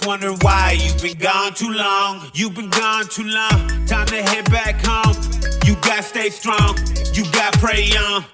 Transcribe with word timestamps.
just 0.00 0.06
wondering 0.06 0.38
why 0.40 0.78
you've 0.80 1.00
been 1.02 1.18
gone 1.18 1.54
too 1.54 1.72
long. 1.72 2.30
You've 2.34 2.54
been 2.54 2.70
gone 2.70 3.06
too 3.06 3.24
long. 3.24 3.86
Time 3.86 4.06
to 4.06 4.22
head 4.22 4.50
back 4.50 4.84
home. 4.84 5.16
You 5.66 5.74
gotta 5.76 6.02
stay 6.02 6.30
strong. 6.30 6.76
You 7.14 7.24
gotta 7.32 7.58
pray 7.58 7.90
on. 7.98 8.24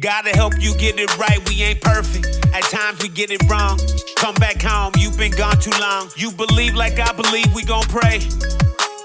Gotta 0.00 0.30
help 0.30 0.54
you 0.60 0.74
get 0.76 0.98
it 0.98 1.16
right. 1.18 1.38
We 1.48 1.62
ain't 1.62 1.80
perfect. 1.80 2.26
At 2.54 2.62
times 2.64 3.02
we 3.02 3.08
get 3.08 3.30
it 3.30 3.42
wrong. 3.50 3.78
Come 4.16 4.34
back 4.36 4.62
home. 4.62 4.92
You've 4.96 5.18
been 5.18 5.32
gone 5.32 5.58
too 5.58 5.76
long. 5.80 6.08
You 6.16 6.30
believe 6.30 6.74
like 6.74 6.98
I 6.98 7.12
believe. 7.12 7.52
We 7.54 7.64
gon' 7.64 7.84
pray. 7.84 8.20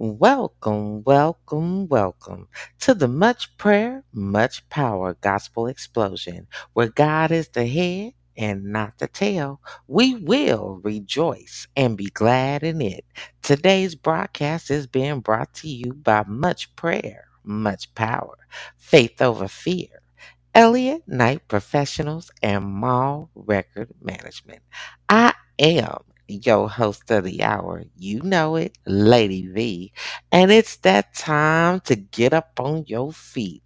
Welcome, 0.00 1.04
welcome, 1.04 1.88
welcome 1.88 2.48
to 2.80 2.94
the 2.94 3.08
Much 3.08 3.56
Prayer, 3.58 4.04
Much 4.12 4.68
Power 4.70 5.14
Gospel 5.22 5.68
Explosion, 5.68 6.48
where 6.74 6.88
God 6.90 7.32
is 7.32 7.50
the 7.50 7.68
head 7.68 8.14
and 8.36 8.64
not 8.72 8.98
the 8.98 9.08
tail. 9.08 9.62
We 9.88 10.16
will 10.16 10.80
rejoice 10.84 11.68
and 11.76 11.96
be 11.96 12.08
glad 12.08 12.64
in 12.64 12.82
it. 12.82 13.06
Today's 13.44 13.94
broadcast 13.94 14.72
is 14.72 14.88
being 14.88 15.20
brought 15.20 15.54
to 15.56 15.68
you 15.68 15.94
by 15.94 16.24
Much 16.28 16.76
Prayer, 16.76 17.26
Much 17.44 17.94
Power, 17.94 18.38
Faith 18.78 19.22
Over 19.22 19.48
Fear. 19.48 19.88
Elliott 20.54 21.04
Knight 21.08 21.48
Professionals 21.48 22.30
and 22.42 22.66
Mall 22.66 23.30
Record 23.36 23.90
Management. 24.02 24.60
I 25.08 25.34
am 25.60 25.98
your 26.32 26.68
host 26.68 27.10
of 27.10 27.24
the 27.24 27.42
hour. 27.42 27.84
You 27.96 28.20
know 28.22 28.56
it, 28.56 28.76
Lady 28.86 29.46
V. 29.48 29.92
And 30.32 30.50
it's 30.50 30.76
that 30.78 31.14
time 31.14 31.80
to 31.80 31.96
get 31.96 32.32
up 32.32 32.58
on 32.58 32.84
your 32.86 33.12
feet 33.12 33.62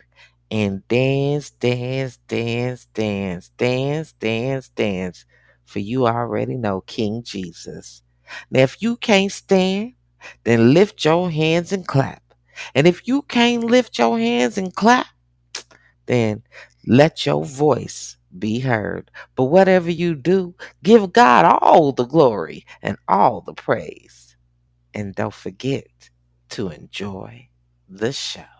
and 0.51 0.87
dance, 0.89 1.51
dance, 1.51 2.19
dance, 2.29 2.87
dance, 2.95 3.51
dance, 3.57 4.13
dance, 4.13 4.69
dance. 4.71 5.25
For 5.65 5.79
you 5.79 6.07
already 6.07 6.57
know 6.57 6.83
King 6.83 7.23
Jesus. 7.23 8.03
Now, 8.51 8.63
if 8.63 8.83
you 8.83 8.97
can't 8.97 9.33
stand, 9.33 9.95
then 10.45 10.75
lift 10.75 11.05
your 11.05 11.31
hands 11.31 11.73
and 11.73 11.87
clap. 11.87 12.23
And 12.75 12.87
if 12.87 13.07
you 13.09 13.23
can't 13.23 13.65
lift 13.65 13.99
your 13.99 14.19
hands 14.19 14.59
and 14.59 14.75
clap, 14.75 15.07
then 16.07 16.43
let 16.87 17.27
your 17.27 17.45
voice 17.45 18.17
be 18.39 18.61
heard. 18.61 19.11
But 19.37 19.45
whatever 19.45 19.91
you 19.91 20.15
do, 20.15 20.55
give 20.83 21.12
God 21.12 21.45
all 21.62 21.93
the 21.93 22.06
glory 22.06 22.67
and 22.83 22.99
all 23.09 23.41
the 23.43 23.55
praise. 23.55 24.37
And 24.95 25.15
don't 25.15 25.34
forget 25.34 26.11
to 26.50 26.69
enjoy 26.71 27.49
the 27.89 28.12
show. 28.12 28.53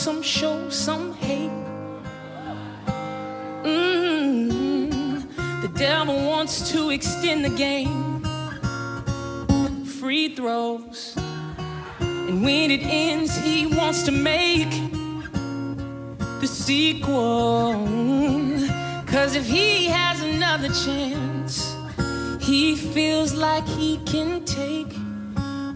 Some 0.00 0.22
show, 0.22 0.70
some 0.70 1.12
hate. 1.12 1.50
Mm, 3.62 5.20
the 5.60 5.68
devil 5.74 6.16
wants 6.26 6.70
to 6.72 6.88
extend 6.88 7.44
the 7.44 7.50
game 7.50 8.22
free 10.00 10.34
throws. 10.34 11.14
And 12.00 12.42
when 12.42 12.70
it 12.70 12.80
ends, 12.82 13.36
he 13.36 13.66
wants 13.66 14.02
to 14.04 14.10
make 14.12 14.70
the 16.40 16.46
sequel. 16.46 17.74
Cause 19.06 19.34
if 19.34 19.44
he 19.44 19.84
has 19.84 20.22
another 20.22 20.68
chance, 20.68 21.76
he 22.40 22.74
feels 22.74 23.34
like 23.34 23.66
he 23.66 23.98
can 24.06 24.46
take 24.46 24.96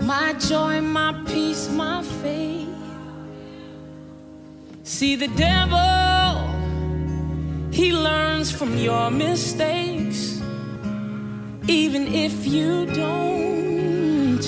my 0.00 0.32
joy, 0.38 0.80
my 0.80 1.12
peace, 1.26 1.68
my 1.68 2.02
faith. 2.22 2.63
See, 4.94 5.16
the 5.16 5.26
devil, 5.26 6.38
he 7.72 7.92
learns 7.92 8.52
from 8.52 8.78
your 8.78 9.10
mistakes, 9.10 10.40
even 11.66 12.14
if 12.14 12.46
you 12.46 12.86
don't. 12.86 14.38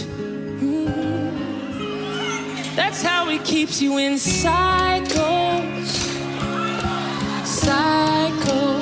Mm-hmm. 0.61 1.97
That's 2.77 3.03
how 3.03 3.29
he 3.29 3.39
keeps 3.41 3.83
you 3.83 3.99
in 3.99 4.19
cycles. 4.19 5.91
Cycles. 7.45 7.45
Cycles. 7.45 8.76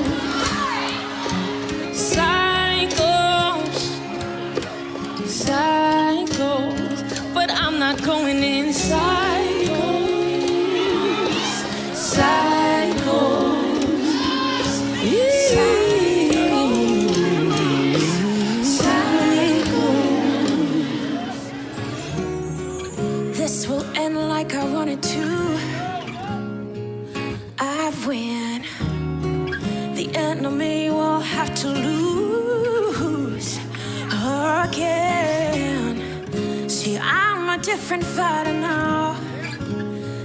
Different 37.84 38.04
fighter 38.16 38.54
now. 38.54 39.14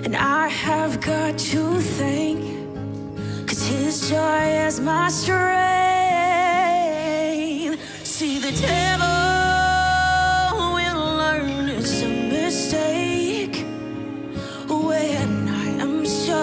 And 0.05 0.15
I 0.15 0.47
have 0.47 1.01
got 1.01 1.37
to 1.37 1.81
thank, 1.81 2.39
cause 3.45 3.65
his 3.67 4.09
joy 4.09 4.43
is 4.65 4.79
my 4.79 5.09
strength. 5.09 5.59
See, 8.07 8.39
the 8.39 8.53
devil 8.61 9.07
will 10.73 11.17
learn 11.17 11.67
it's 11.67 12.01
a 12.01 12.07
mistake 12.07 13.57
when 14.69 15.49
I 15.49 15.67
am 15.85 16.05
sure 16.05 16.37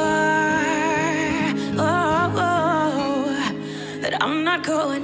oh, 1.80 2.30
oh, 2.36 3.24
that 4.02 4.22
I'm 4.22 4.44
not 4.44 4.62
going 4.62 5.02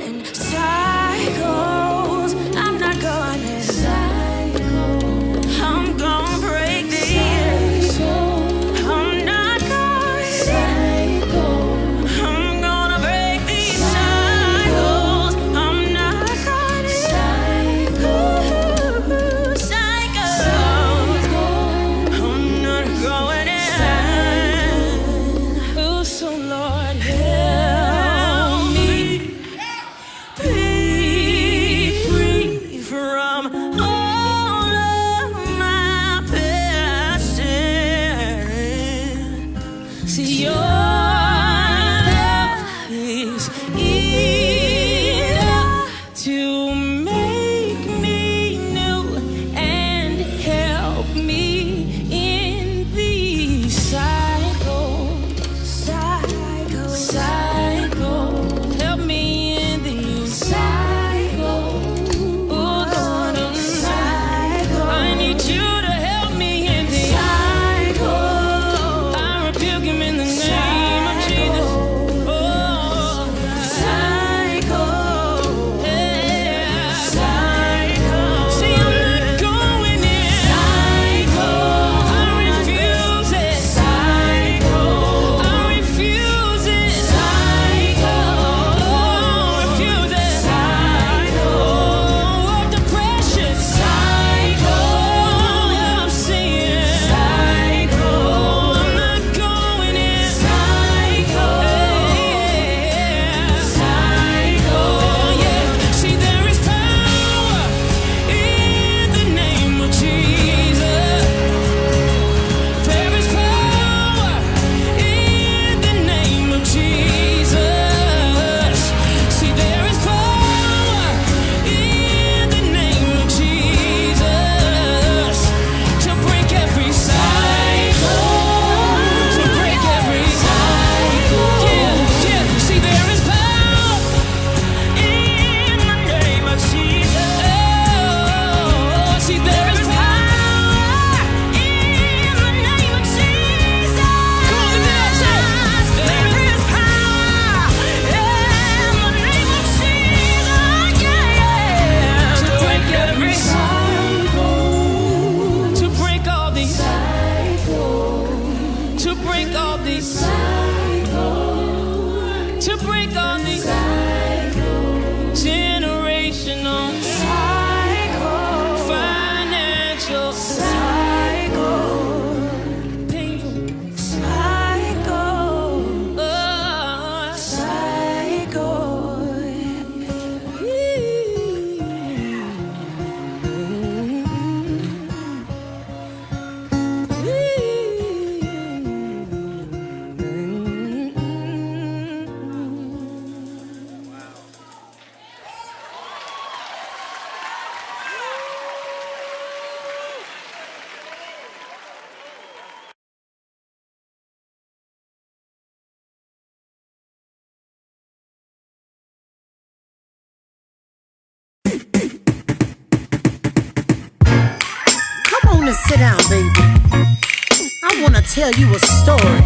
tell 218.42 218.60
you 218.60 218.74
a 218.74 218.78
story. 218.80 219.40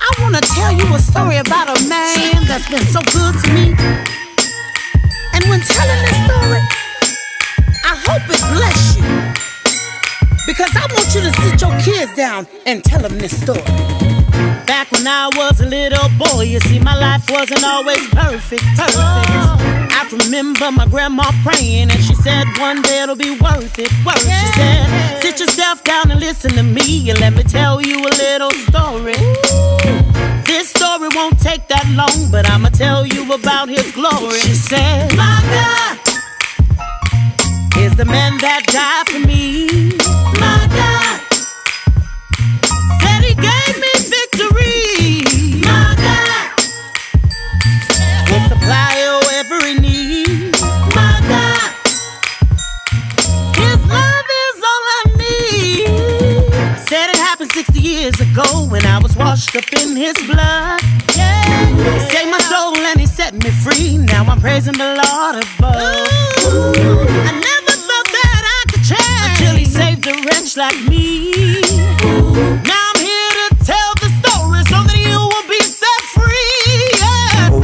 I 0.00 0.10
want 0.20 0.34
to 0.34 0.40
tell 0.40 0.72
you 0.72 0.92
a 0.92 0.98
story 0.98 1.36
about 1.36 1.68
a 1.68 1.88
man 1.88 2.44
that's 2.48 2.68
been 2.68 2.82
so 2.82 2.98
good 3.12 3.34
to 3.44 3.52
me. 3.52 3.76
And 5.34 5.44
when 5.44 5.60
telling 5.60 6.00
this 6.02 6.18
story, 6.26 6.60
I 7.84 7.94
hope 8.06 8.24
it 8.26 8.42
bless 8.50 8.96
you. 8.96 9.04
Because 10.48 10.74
I 10.74 10.92
want 10.92 11.14
you 11.14 11.20
to 11.20 11.32
sit 11.40 11.60
your 11.60 11.78
kids 11.78 12.12
down 12.16 12.48
and 12.66 12.82
tell 12.82 13.02
them 13.02 13.16
this 13.18 13.40
story. 13.40 14.17
Back 14.66 14.90
when 14.92 15.06
I 15.06 15.28
was 15.36 15.60
a 15.60 15.66
little 15.66 16.08
boy, 16.18 16.42
you 16.42 16.60
see, 16.60 16.78
my 16.78 16.94
life 16.96 17.28
wasn't 17.30 17.64
always 17.64 18.06
perfect, 18.08 18.62
perfect. 18.76 18.98
I 18.98 20.08
remember 20.24 20.70
my 20.70 20.86
grandma 20.86 21.30
praying, 21.42 21.90
and 21.90 22.00
she 22.00 22.14
said 22.14 22.46
one 22.58 22.82
day 22.82 23.02
it'll 23.02 23.16
be 23.16 23.30
worth 23.38 23.78
it. 23.78 23.90
Worth. 24.04 24.26
Yeah. 24.26 24.40
She 24.40 24.46
said, 24.52 25.20
sit 25.22 25.40
yourself 25.40 25.84
down 25.84 26.10
and 26.10 26.20
listen 26.20 26.52
to 26.52 26.62
me, 26.62 27.10
and 27.10 27.18
let 27.20 27.34
me 27.34 27.42
tell 27.42 27.80
you 27.80 27.98
a 28.00 28.12
little 28.24 28.50
story. 28.68 29.14
This 30.44 30.70
story 30.70 31.08
won't 31.14 31.38
take 31.40 31.68
that 31.68 31.86
long, 31.94 32.30
but 32.30 32.48
I'ma 32.50 32.70
tell 32.70 33.04
you 33.06 33.32
about 33.32 33.68
his 33.68 33.90
glory. 33.92 34.40
She 34.40 34.54
said, 34.54 35.14
My 35.16 35.40
God 35.54 35.98
is 37.78 37.94
the 37.96 38.04
man 38.04 38.38
that 38.38 38.64
died 38.66 39.08
for 39.08 39.20
me. 39.26 39.92
My 40.40 40.66
God 40.72 41.20
said 43.02 43.22
he 43.24 43.34
gave 43.34 43.80
me 43.80 43.87
years 57.98 58.20
ago 58.20 58.66
when 58.68 58.84
I 58.86 58.98
was 58.98 59.16
washed 59.16 59.56
up 59.56 59.64
in 59.72 59.96
His 59.96 60.14
blood. 60.26 60.80
Yeah, 61.16 61.66
He 61.94 62.00
saved 62.10 62.30
my 62.30 62.38
soul 62.38 62.76
and 62.76 63.00
He 63.00 63.06
set 63.06 63.34
me 63.34 63.50
free. 63.50 63.98
Now 63.98 64.24
I'm 64.24 64.40
praising 64.40 64.74
the 64.74 64.90
Lord 65.02 65.34
above. 65.42 65.74
Ooh. 66.46 67.06
I 67.28 67.32
never 67.48 67.74
thought 67.86 68.08
that 68.18 68.42
I 68.56 68.60
could 68.70 68.84
change 68.92 69.22
until 69.30 69.56
he 69.56 69.64
saved 69.64 70.06
a 70.06 70.14
wretch 70.26 70.56
like 70.56 70.78
me. 70.88 71.60
Now 72.62 72.87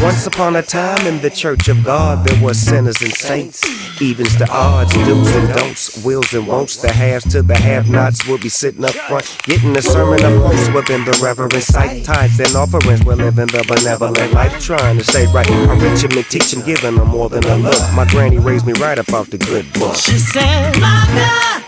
Once 0.05 0.27
upon 0.27 0.55
a 0.57 0.63
time 0.63 1.07
in 1.07 1.19
the 1.23 1.31
church 1.31 1.67
of 1.69 1.83
God, 1.83 2.27
there 2.27 2.45
were 2.45 2.53
sinners 2.53 3.01
and 3.01 3.11
saints, 3.15 3.65
evens 4.03 4.37
to 4.37 4.47
odds, 4.51 4.93
do's 4.93 5.35
and 5.35 5.49
don'ts, 5.55 6.05
wills 6.05 6.31
and 6.35 6.47
won'ts. 6.47 6.83
The 6.83 6.93
haves 6.93 7.25
to 7.33 7.41
the 7.41 7.57
have-nots 7.57 8.29
will 8.29 8.37
be 8.37 8.51
sitting 8.51 8.85
up 8.85 8.91
front, 8.91 9.35
getting 9.45 9.75
a 9.75 9.81
sermon 9.81 10.23
up 10.23 10.43
close 10.43 10.69
within 10.75 11.07
the 11.07 11.19
reverend 11.23 11.55
sight. 11.55 12.05
Tithes 12.05 12.39
and 12.39 12.55
offerings 12.55 13.03
we're 13.03 13.15
in 13.15 13.19
the 13.19 13.65
benevolent 13.67 14.35
life, 14.35 14.63
trying 14.63 14.99
to 14.99 15.05
stay 15.05 15.25
right. 15.33 15.51
I 15.51 15.73
reach 15.79 16.05
him 16.05 16.13
and 16.19 16.29
teach 16.29 16.53
him, 16.53 16.63
giving 16.67 16.97
them 16.97 17.09
more 17.09 17.31
than 17.31 17.43
a 17.45 17.57
look. 17.57 17.81
My 17.95 18.05
granny 18.05 18.37
raised 18.37 18.67
me 18.67 18.75
right 18.75 18.99
up 18.99 19.11
off 19.11 19.31
the 19.31 19.39
good 19.39 19.73
book. 19.73 19.97
She 19.97 20.19
said, 20.19 20.79
My 20.81 21.09
God 21.17 21.65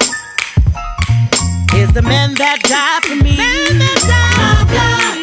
is 1.75 1.91
the 1.95 2.03
man 2.03 2.35
that 2.35 2.61
died 2.61 3.03
for 3.03 3.17
me. 3.17 3.39
Man 3.39 3.79
that 3.79 4.69
died 4.69 5.13
for 5.13 5.16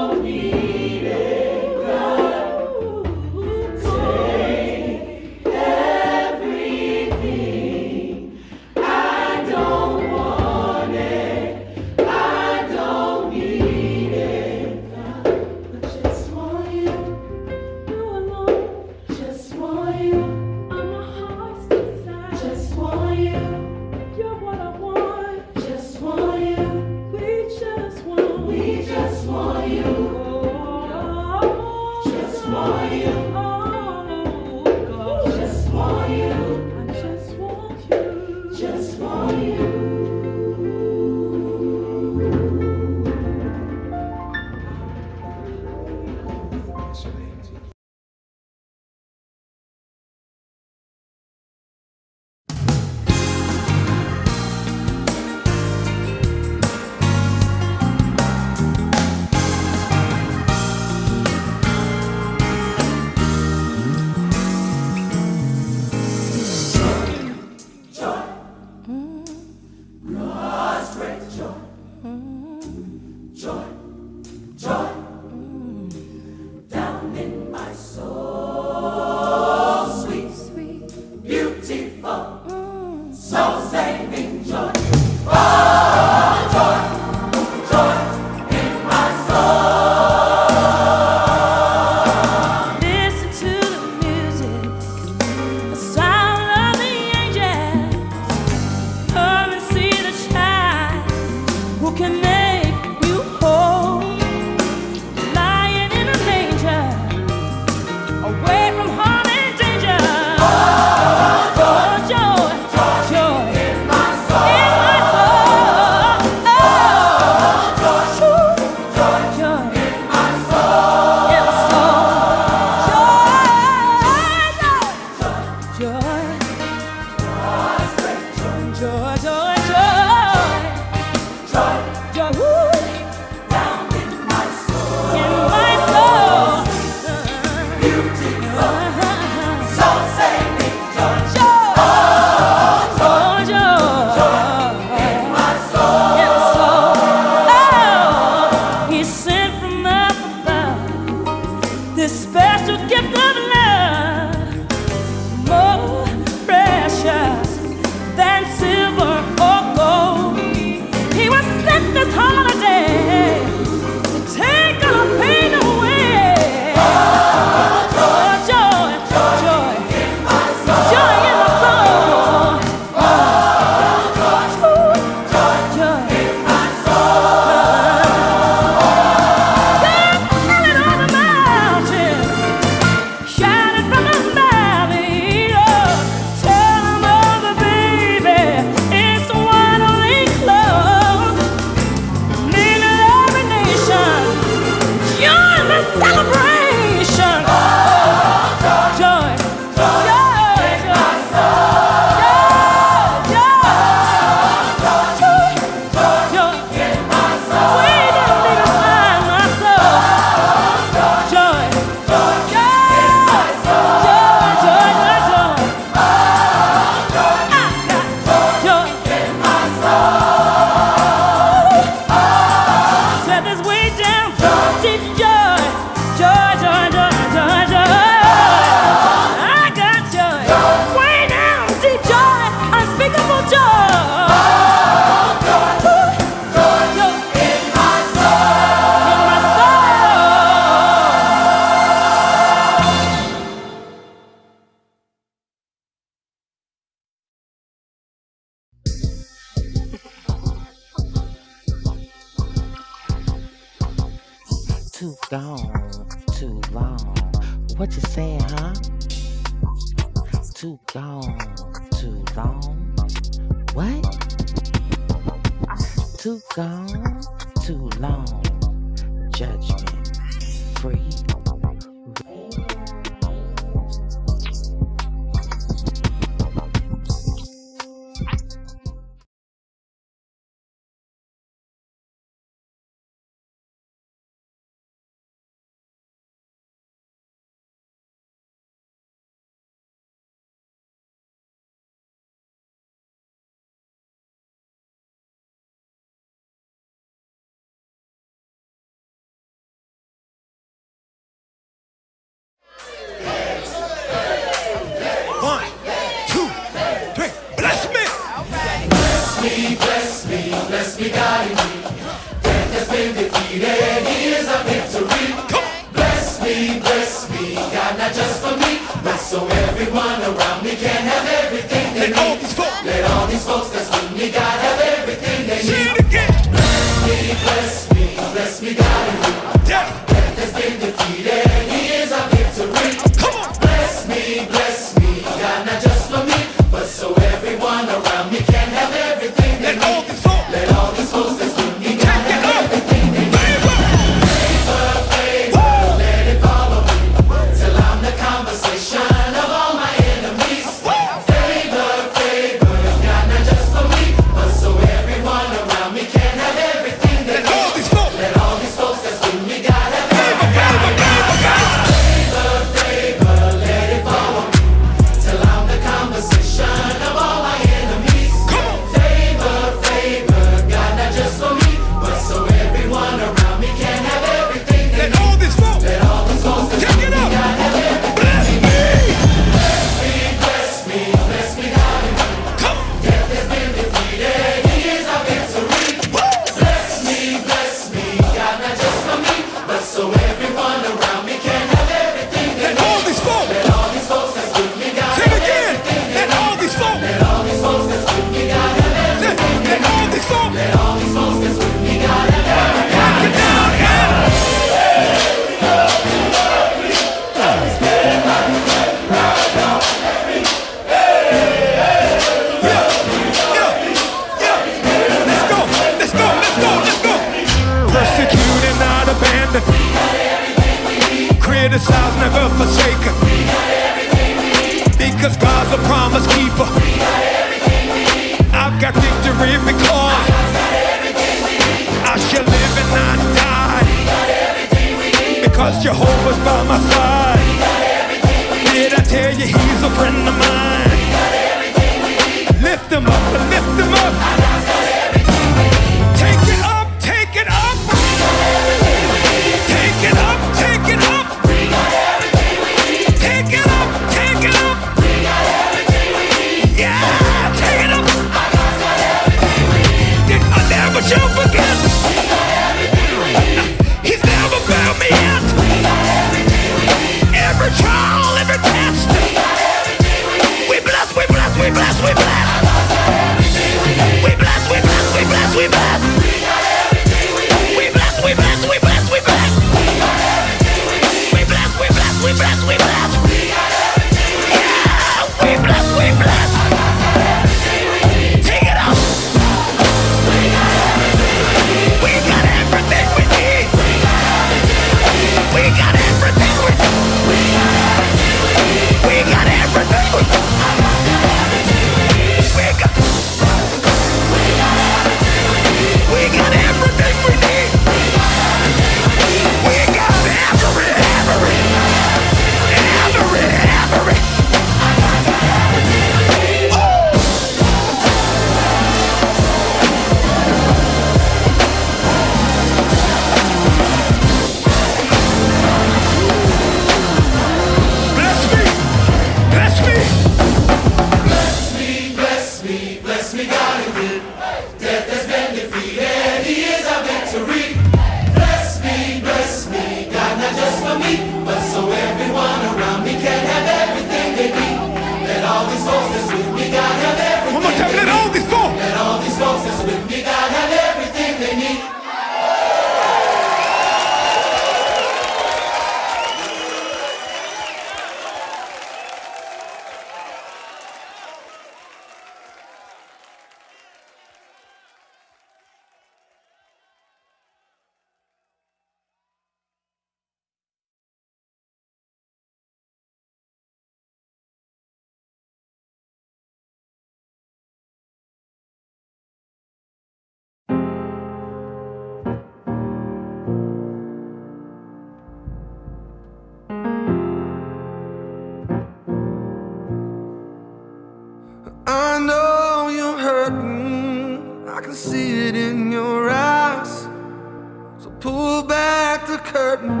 curtain 599.56 600.00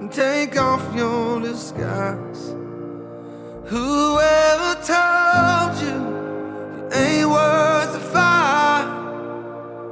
and 0.00 0.10
take 0.10 0.56
off 0.56 0.82
your 0.96 1.38
disguise. 1.38 2.42
Whoever 3.72 4.70
told 4.92 5.72
you 5.84 5.96
you 6.74 6.82
ain't 7.02 7.28
worth 7.28 7.92
the 7.92 8.04
fight? 8.14 8.86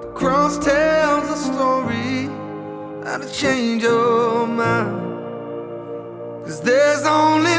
The 0.00 0.10
cross 0.20 0.54
tells 0.56 1.26
a 1.36 1.38
story 1.50 2.30
how 3.04 3.18
to 3.18 3.28
change 3.30 3.82
your 3.82 4.46
mind. 4.46 5.00
Cause 6.44 6.62
there's 6.62 7.04
only 7.04 7.51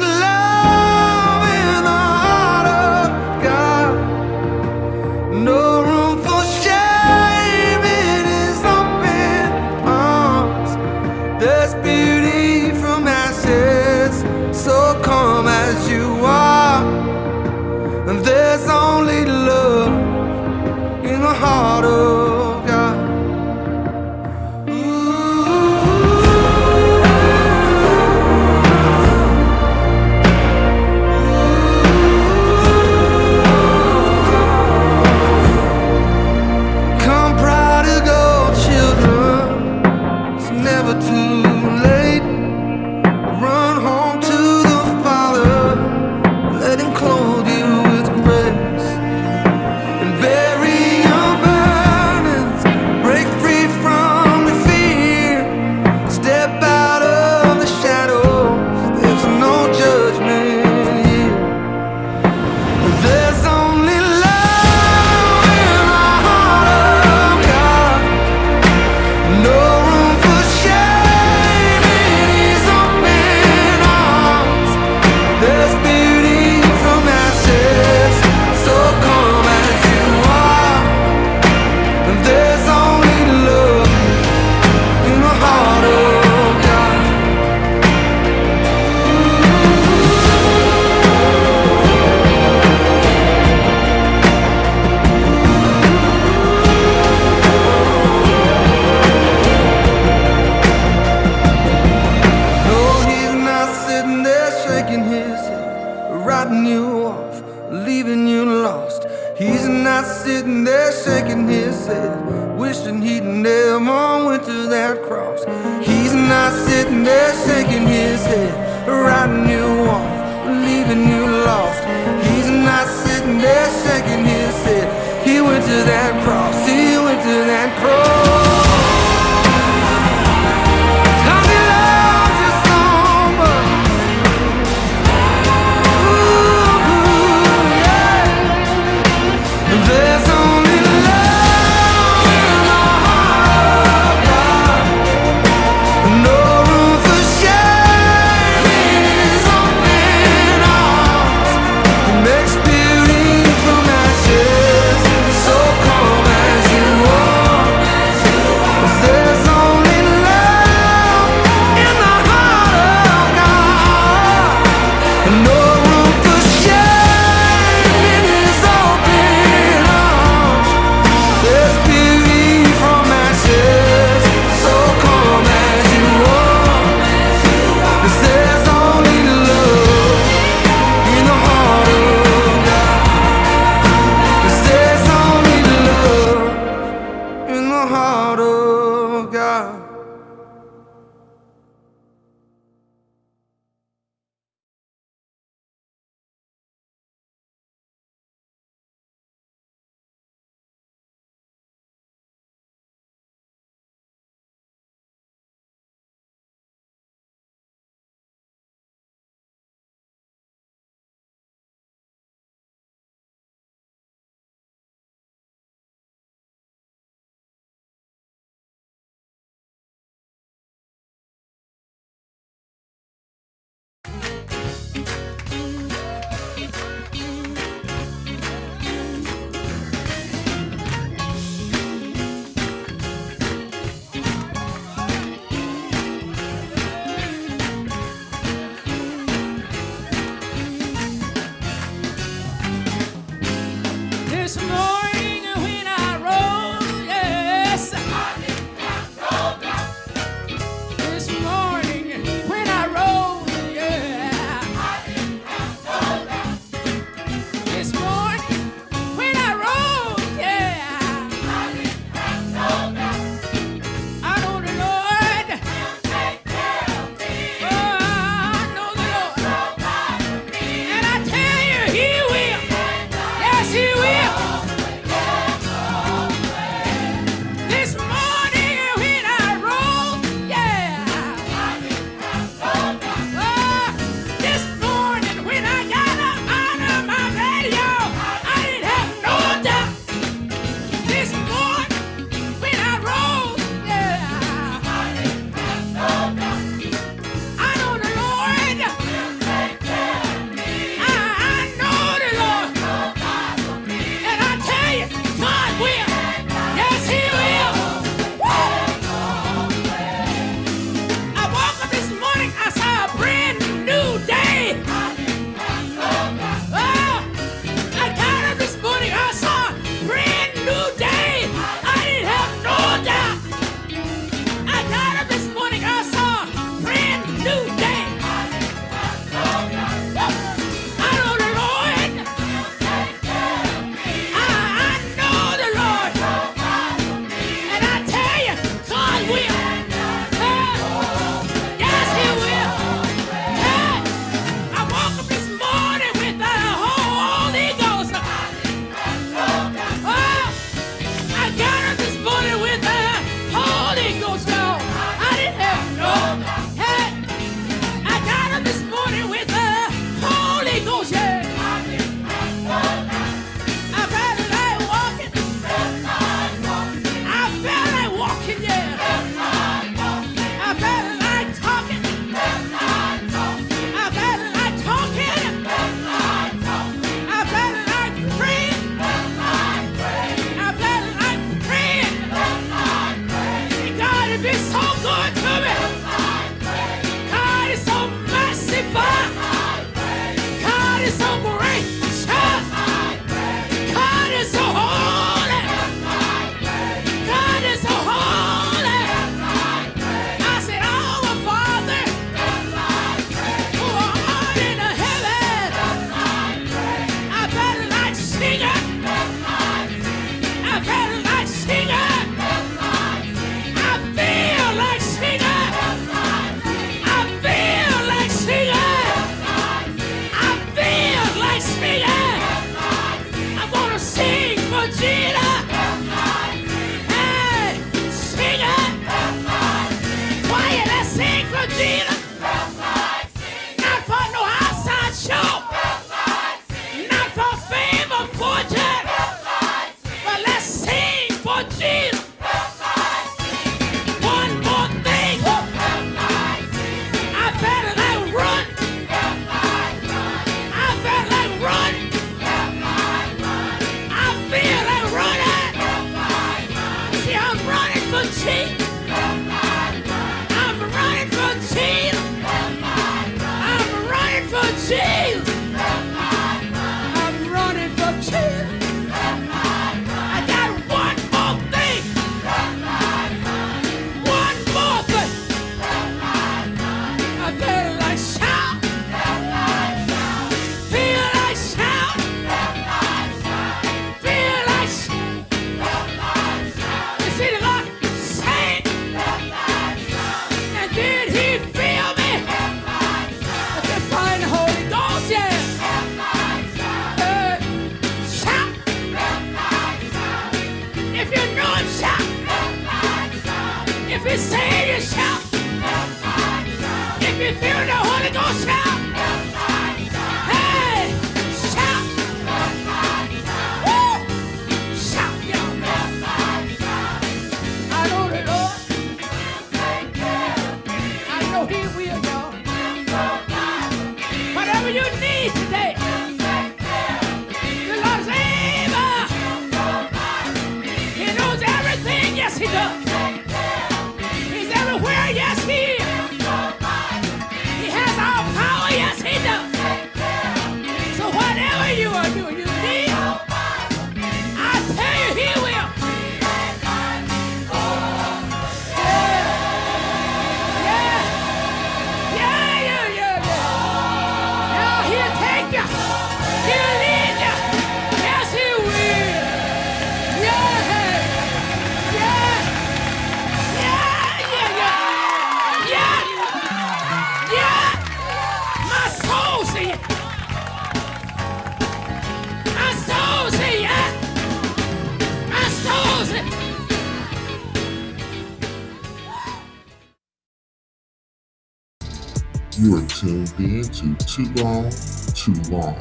to 583.94 584.16
Too 584.26 584.46
Long, 584.64 584.90
Too 585.36 585.54
Long, 585.72 585.98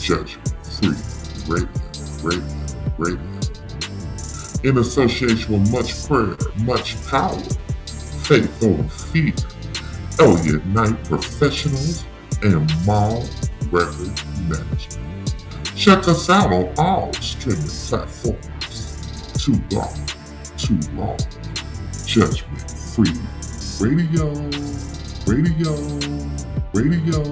Judgment 0.00 0.48
Free 0.64 0.96
Radio, 1.46 1.68
Radio, 2.22 2.44
Radio. 2.96 3.40
In 4.64 4.78
association 4.78 5.60
with 5.60 5.70
much 5.70 6.06
prayer, 6.06 6.36
much 6.64 6.96
power, 7.06 7.38
faith 7.86 8.62
over 8.62 8.82
fear, 8.84 9.34
Elliott 10.18 10.64
Knight 10.66 11.04
Professionals, 11.04 12.04
and 12.42 12.70
Mall 12.86 13.22
Record 13.70 14.20
Management. 14.48 15.34
Check 15.76 16.08
us 16.08 16.30
out 16.30 16.50
on 16.52 16.72
all 16.78 17.12
streaming 17.14 17.62
platforms. 17.62 19.34
Too 19.44 19.60
Long, 19.70 20.06
Too 20.56 20.80
Long, 20.94 21.18
Judgment 22.06 22.70
Free 22.70 23.12
Radio, 23.80 24.32
Radio, 25.26 26.17
Radio. 26.78 27.24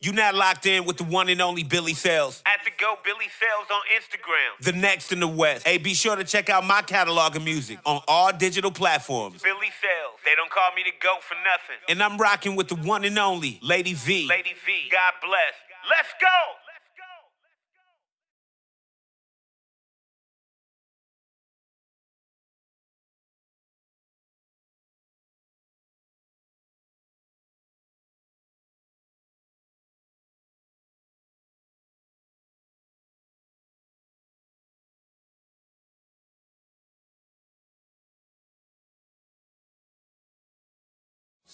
You 0.00 0.12
now 0.12 0.32
locked 0.32 0.64
in 0.64 0.84
with 0.84 0.96
the 0.96 1.02
one 1.02 1.28
and 1.28 1.40
only 1.40 1.64
Billy 1.64 1.92
Sales. 1.92 2.40
At 2.46 2.60
the 2.64 2.70
Go 2.78 2.94
Billy 3.04 3.26
Sales 3.26 3.66
on 3.68 3.80
Instagram. 3.98 4.64
The 4.64 4.78
next 4.78 5.10
in 5.10 5.18
the 5.18 5.26
West. 5.26 5.66
Hey, 5.66 5.78
be 5.78 5.92
sure 5.94 6.14
to 6.14 6.22
check 6.22 6.48
out 6.48 6.64
my 6.64 6.82
catalog 6.82 7.34
of 7.34 7.42
music 7.42 7.80
on 7.84 8.00
all 8.06 8.32
digital 8.32 8.70
platforms. 8.70 9.42
Billy 9.42 9.72
Sales. 9.82 10.20
They 10.24 10.36
don't 10.36 10.50
call 10.50 10.70
me 10.76 10.84
the 10.84 10.92
GOAT 11.02 11.24
for 11.24 11.34
nothing. 11.34 11.82
And 11.88 12.00
I'm 12.00 12.16
rocking 12.16 12.54
with 12.54 12.68
the 12.68 12.76
one 12.76 13.04
and 13.04 13.18
only 13.18 13.58
Lady 13.60 13.94
V. 13.94 14.28
Lady 14.28 14.54
V. 14.64 14.88
God 14.92 15.14
bless. 15.20 15.54
Let's 15.90 16.14
go. 16.20 16.67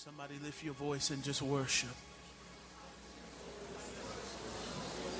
Somebody 0.04 0.34
lift 0.44 0.62
your 0.62 0.74
voice 0.74 1.08
and 1.08 1.24
just 1.24 1.40
worship. 1.40 1.88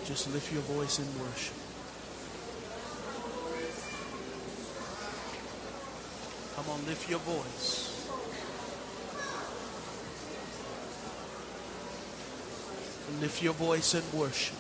Just 0.05 0.31
lift 0.31 0.53
your 0.53 0.61
voice 0.61 0.99
and 0.99 1.09
worship. 1.23 1.55
Come 6.55 6.69
on, 6.69 6.87
lift 6.87 7.09
your 7.09 7.19
voice. 7.21 8.11
Lift 13.23 13.43
your 13.43 13.55
voice 13.55 13.95
and 13.95 14.13
worship. 14.13 14.59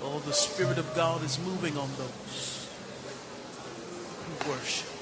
Oh, 0.00 0.22
the 0.24 0.32
Spirit 0.32 0.78
of 0.78 0.94
God 0.94 1.24
is 1.24 1.40
moving 1.40 1.76
on 1.76 1.88
those 1.98 2.68
who 4.28 4.50
worship. 4.52 4.97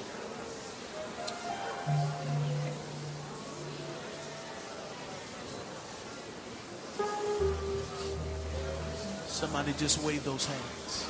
Somebody 9.28 9.72
just 9.78 10.03
wave 10.03 10.24
those 10.24 10.47
hands. 10.47 11.07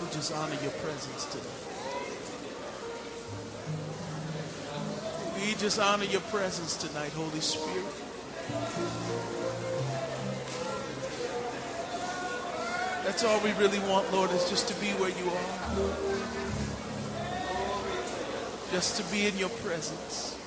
We 0.00 0.08
just 0.14 0.32
honor 0.34 0.54
your 0.62 0.70
presence 0.70 1.24
today. 1.32 1.44
We 5.34 5.54
just 5.54 5.80
honor 5.80 6.04
your 6.04 6.20
presence 6.20 6.76
tonight, 6.76 7.10
Holy 7.12 7.40
Spirit. 7.40 7.84
That's 13.18 13.34
all 13.34 13.40
we 13.42 13.50
really 13.54 13.80
want, 13.80 14.12
Lord, 14.12 14.30
is 14.30 14.48
just 14.48 14.68
to 14.68 14.74
be 14.80 14.92
where 14.92 15.10
you 15.10 15.28
are. 15.28 15.90
Just 18.70 18.96
to 18.96 19.12
be 19.12 19.26
in 19.26 19.36
your 19.36 19.48
presence. 19.48 20.37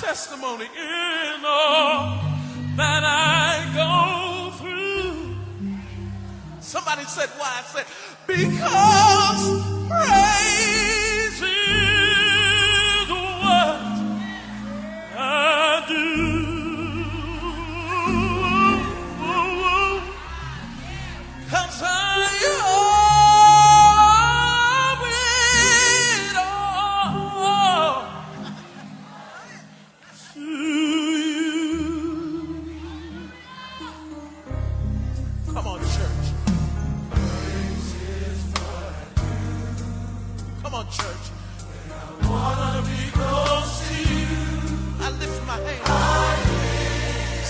testimony 0.00 0.66
in 0.66 1.44
all 1.44 2.20
that 2.76 3.02
I 3.04 3.64
go 3.74 4.50
through. 4.58 5.36
Somebody 6.60 7.04
said, 7.04 7.28
why? 7.38 7.50
I 7.58 7.62
said, 7.62 7.86
because 8.26 9.65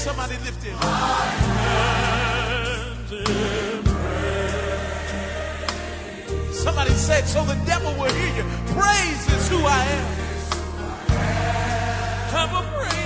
Somebody 0.06 0.34
lift 0.44 0.62
him. 0.62 0.78
Somebody 6.52 6.90
said, 6.92 7.26
so 7.26 7.44
the 7.44 7.56
devil 7.66 7.92
will 7.94 8.12
hear 8.12 8.36
you. 8.36 8.44
Praise 8.68 9.26
is 9.32 9.48
who 9.48 9.58
I 9.66 9.82
am. 9.98 10.06
Come 12.30 12.54
a 12.54 12.62
praise. 12.78 13.05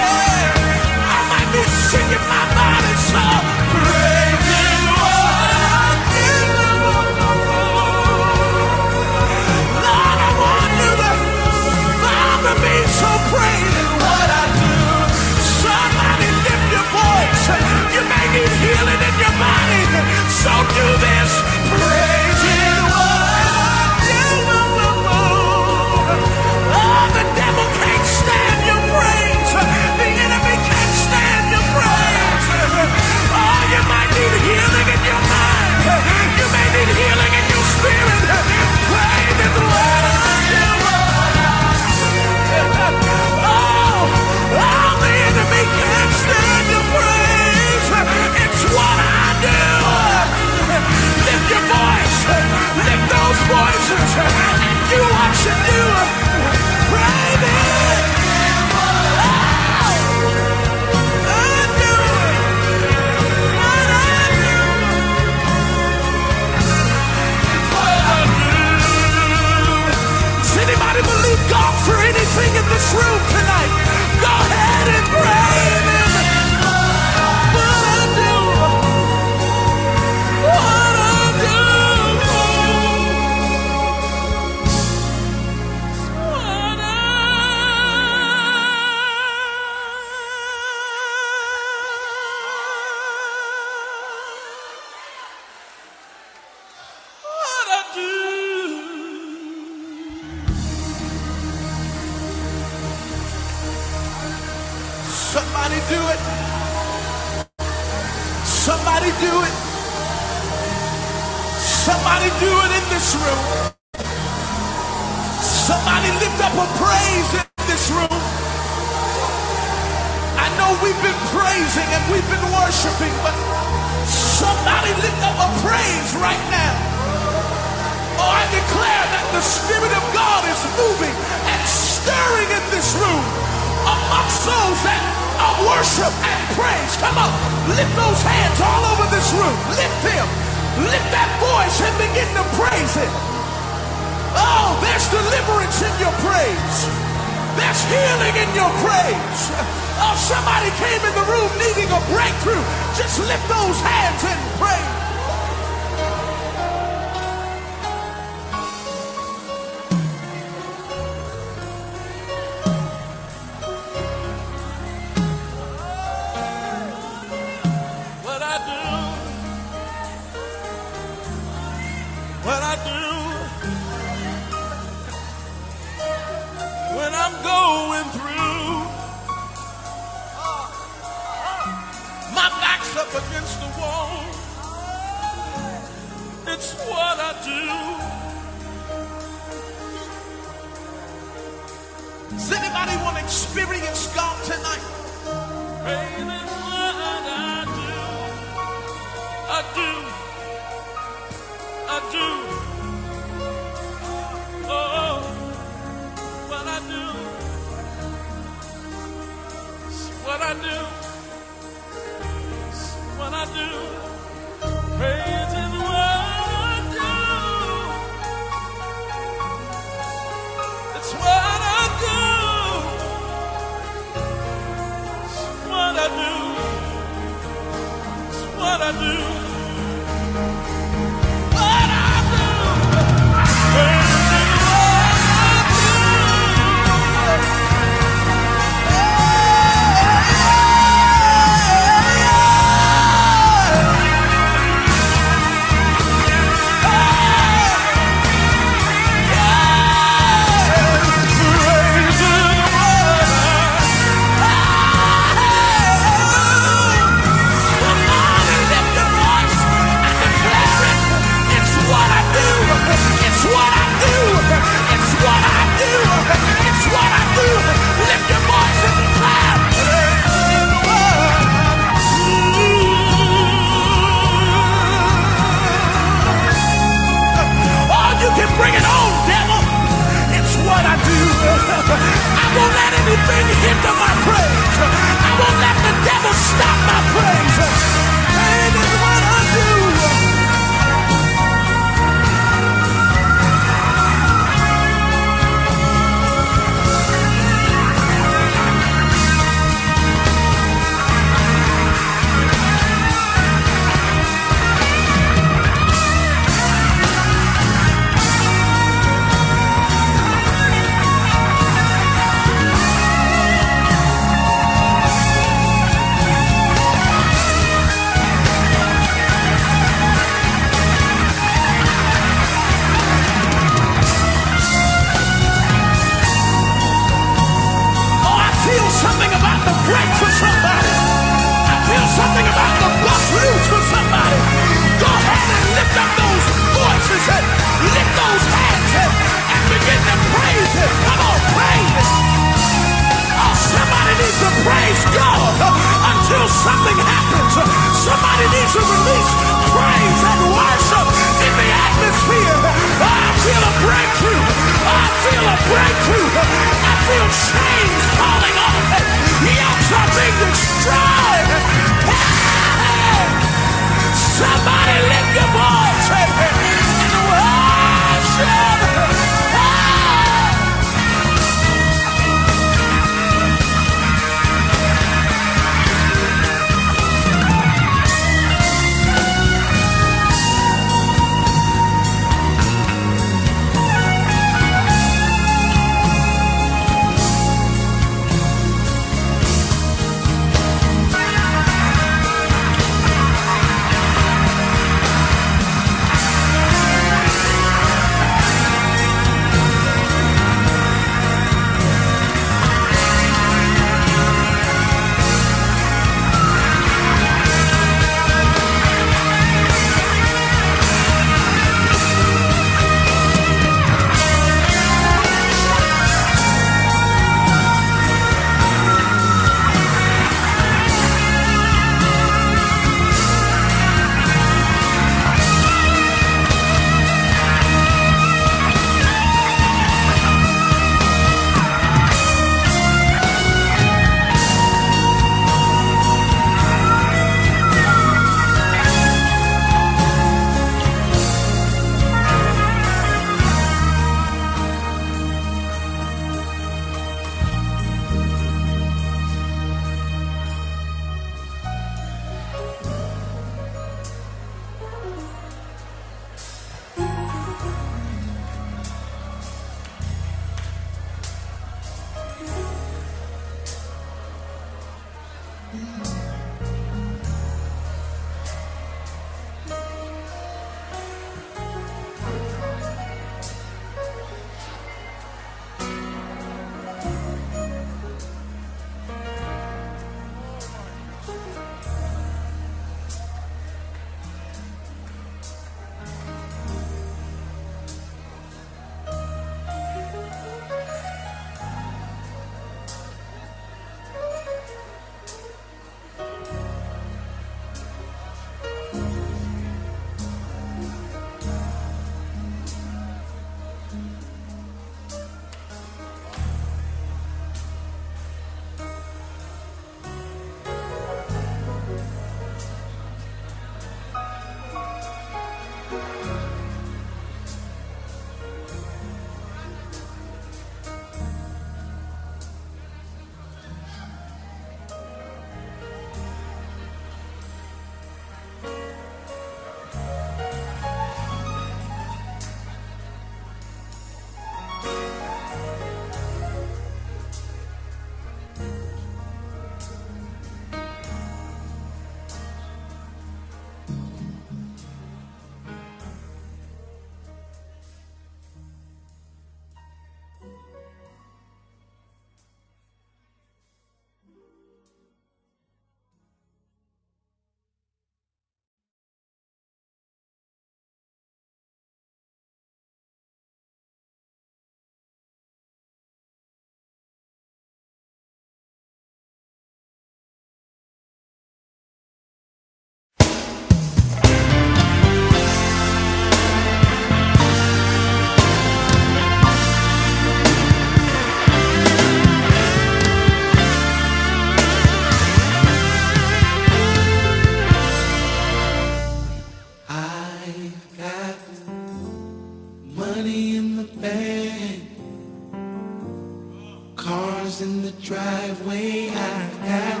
Driveway. 597.92 599.08
I've 599.10 599.58
got 599.62 600.00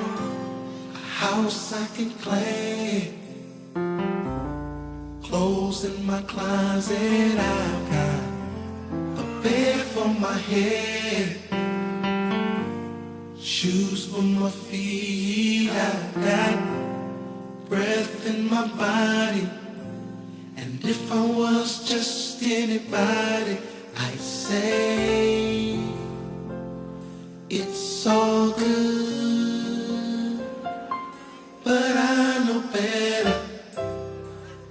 a 0.94 0.98
house 0.98 1.72
I 1.72 1.86
can 1.96 2.10
claim, 2.24 3.18
clothes 5.22 5.84
in 5.84 6.06
my 6.06 6.22
closet. 6.22 7.38
I've 7.38 7.90
got 7.90 8.20
a 9.22 9.40
bed 9.42 9.80
for 9.80 10.08
my 10.08 10.38
head, 10.52 11.36
shoes 13.38 14.06
for 14.06 14.22
my 14.22 14.50
feet. 14.50 15.70
I've 15.70 16.14
got 16.14 17.68
breath 17.68 18.26
in 18.26 18.48
my 18.50 18.66
body. 18.68 19.48
And 20.56 20.84
if 20.84 21.12
I 21.12 21.24
was 21.26 21.88
just 21.88 22.42
anybody, 22.42 23.58
I'd 23.96 24.20
say 24.20 25.79
it's 27.50 28.06
all 28.06 28.52
good. 28.52 30.40
But 31.64 31.96
I 31.96 32.44
know 32.46 32.62
better. 32.72 33.40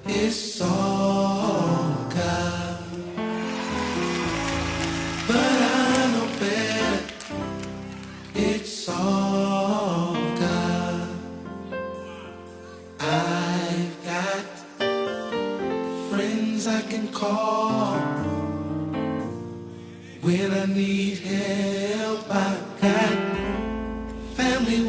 It's 0.05 0.61
all 0.61 2.07
God. 2.09 2.83
But 5.27 5.35
I 5.35 6.11
know 6.13 6.27
better. 6.39 7.03
It's 8.33 8.87
all 8.87 10.13
God. 10.39 11.09
I've 13.01 14.05
got 14.05 14.45
friends 16.09 16.65
I 16.65 16.81
can 16.83 17.09
call 17.09 17.99
when 20.21 20.51
I 20.53 20.65
need 20.65 21.17
help. 21.19 21.88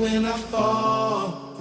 When 0.00 0.24
I 0.24 0.38
fall 0.52 1.52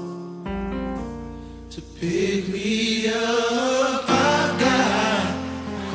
to 1.70 1.82
pick 2.00 2.48
me 2.48 3.10
up. 3.10 4.06
I've 4.08 4.60
got 4.60 5.26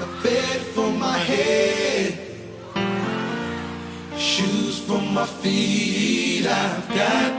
a 0.02 0.22
bed 0.22 0.60
for 0.74 0.90
my 0.90 1.16
head, 1.16 2.18
shoes 4.18 4.78
for 4.86 5.00
my 5.00 5.24
feet. 5.24 6.46
I've 6.46 6.88
got 6.90 7.32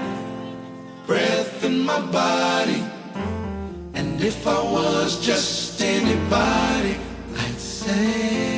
breath 1.05 1.63
in 1.63 1.81
my 1.81 2.01
body. 2.11 2.83
And 3.93 4.19
if 4.21 4.47
I 4.47 4.59
was 4.63 5.23
just 5.23 5.79
anybody, 5.81 6.97
I'd 7.37 7.59
say, 7.59 8.54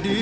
gone. 0.00 0.21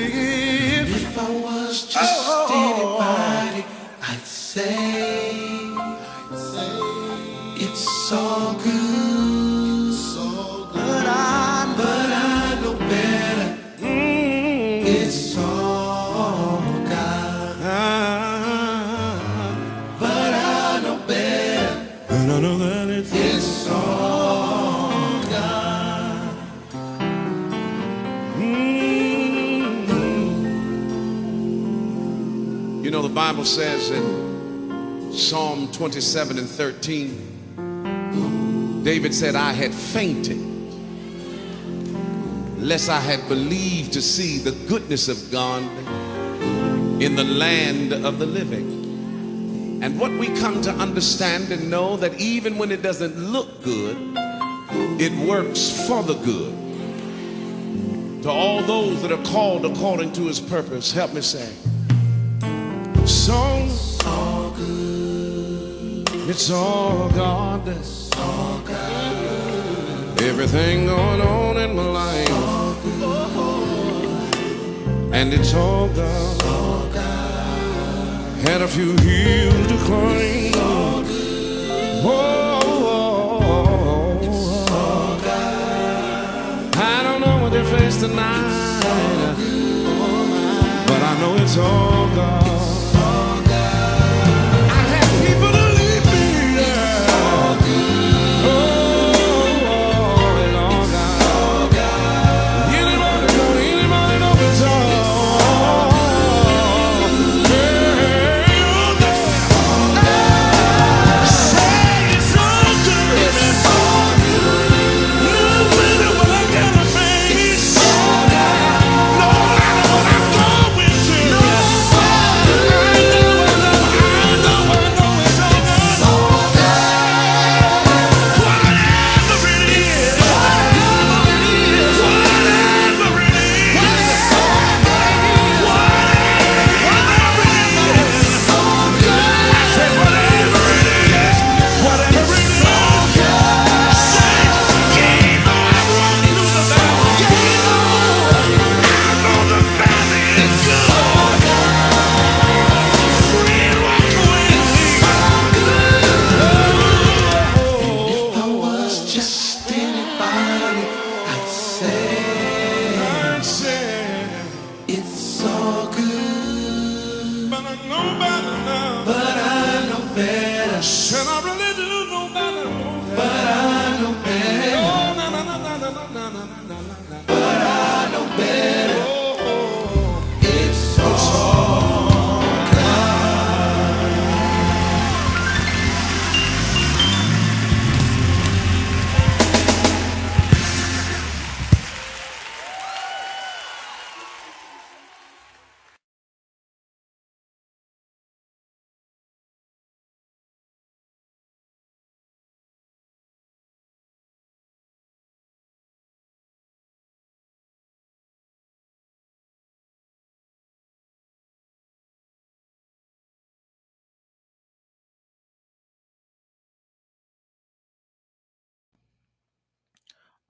Bible 33.41 33.49
says 33.49 33.89
in 33.89 35.11
Psalm 35.11 35.71
27 35.71 36.37
and 36.37 36.47
13, 36.47 38.83
David 38.83 39.15
said, 39.15 39.35
I 39.35 39.51
had 39.51 39.73
fainted, 39.73 40.37
lest 42.59 42.87
I 42.87 42.99
had 42.99 43.27
believed 43.27 43.93
to 43.93 44.01
see 44.03 44.37
the 44.37 44.51
goodness 44.67 45.07
of 45.07 45.31
God 45.31 45.63
in 47.01 47.15
the 47.15 47.23
land 47.23 47.93
of 47.93 48.19
the 48.19 48.27
living. 48.27 49.81
And 49.81 49.99
what 49.99 50.11
we 50.11 50.27
come 50.37 50.61
to 50.61 50.69
understand 50.73 51.51
and 51.51 51.67
know 51.67 51.97
that 51.97 52.21
even 52.21 52.59
when 52.59 52.71
it 52.71 52.83
doesn't 52.83 53.17
look 53.17 53.63
good, 53.63 53.97
it 55.01 55.13
works 55.27 55.87
for 55.87 56.03
the 56.03 56.13
good. 56.13 56.53
To 58.21 58.29
all 58.29 58.61
those 58.61 59.01
that 59.01 59.11
are 59.11 59.25
called 59.31 59.65
according 59.65 60.13
to 60.13 60.27
his 60.27 60.39
purpose, 60.39 60.91
help 60.91 61.15
me 61.15 61.21
say, 61.21 61.51
song. 63.07 63.69
All 64.05 64.51
good. 64.51 66.09
It's 66.29 66.49
all 66.49 67.09
God. 67.09 67.67
It's 67.67 68.09
all 68.17 68.59
God. 68.59 70.21
Everything 70.21 70.85
going 70.85 71.21
on 71.21 71.57
in 71.57 71.75
my 71.75 71.85
life. 71.85 72.29
And 75.13 75.33
it's 75.33 75.53
all 75.53 75.87
God. 75.89 76.43
All 76.43 76.87
God. 76.93 78.47
Had 78.47 78.61
a 78.61 78.67
few 78.67 78.95
hills 78.97 79.67
to 79.67 79.77
climb. 79.85 80.53
All 80.55 81.01
good. 81.03 82.03
Whoa. 82.05 82.59
God. 85.23 86.75
I 86.75 87.03
don't 87.03 87.21
know 87.21 87.37
what 87.41 87.51
they 87.51 87.63
face 87.65 87.97
tonight. 87.99 88.81
But 90.87 91.01
I 91.01 91.19
know 91.19 91.35
it's 91.43 91.57
all 91.57 92.00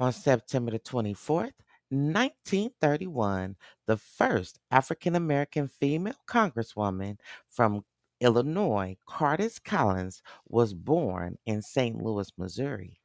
On 0.02 0.12
September 0.12 0.72
the 0.72 0.80
24th, 0.80 1.54
1931, 1.92 3.56
the 3.86 3.98
first 3.98 4.58
African 4.72 5.16
American 5.16 5.68
female 5.68 6.16
congresswoman 6.28 7.20
from 7.48 7.86
Illinois, 8.20 8.98
Cardiss 9.08 9.60
Collins, 9.60 10.24
was 10.48 10.74
born 10.74 11.38
in 11.46 11.62
St. 11.62 12.02
Louis, 12.02 12.32
Missouri. 12.36 13.00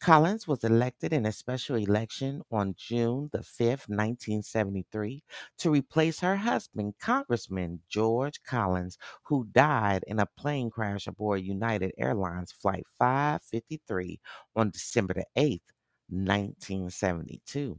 Collins 0.00 0.46
was 0.46 0.62
elected 0.62 1.12
in 1.12 1.26
a 1.26 1.32
special 1.32 1.74
election 1.74 2.42
on 2.52 2.76
June 2.78 3.28
the 3.32 3.38
5th, 3.38 3.88
1973, 3.88 5.24
to 5.58 5.70
replace 5.70 6.20
her 6.20 6.36
husband, 6.36 6.94
Congressman 7.00 7.80
George 7.88 8.40
Collins, 8.44 8.98
who 9.24 9.48
died 9.50 10.04
in 10.06 10.20
a 10.20 10.28
plane 10.38 10.70
crash 10.70 11.08
aboard 11.08 11.40
United 11.40 11.92
Airlines 11.98 12.52
Flight 12.52 12.84
553 13.00 14.20
on 14.54 14.70
December 14.70 15.14
the 15.14 15.26
8th, 15.36 15.72
1972. 16.08 17.78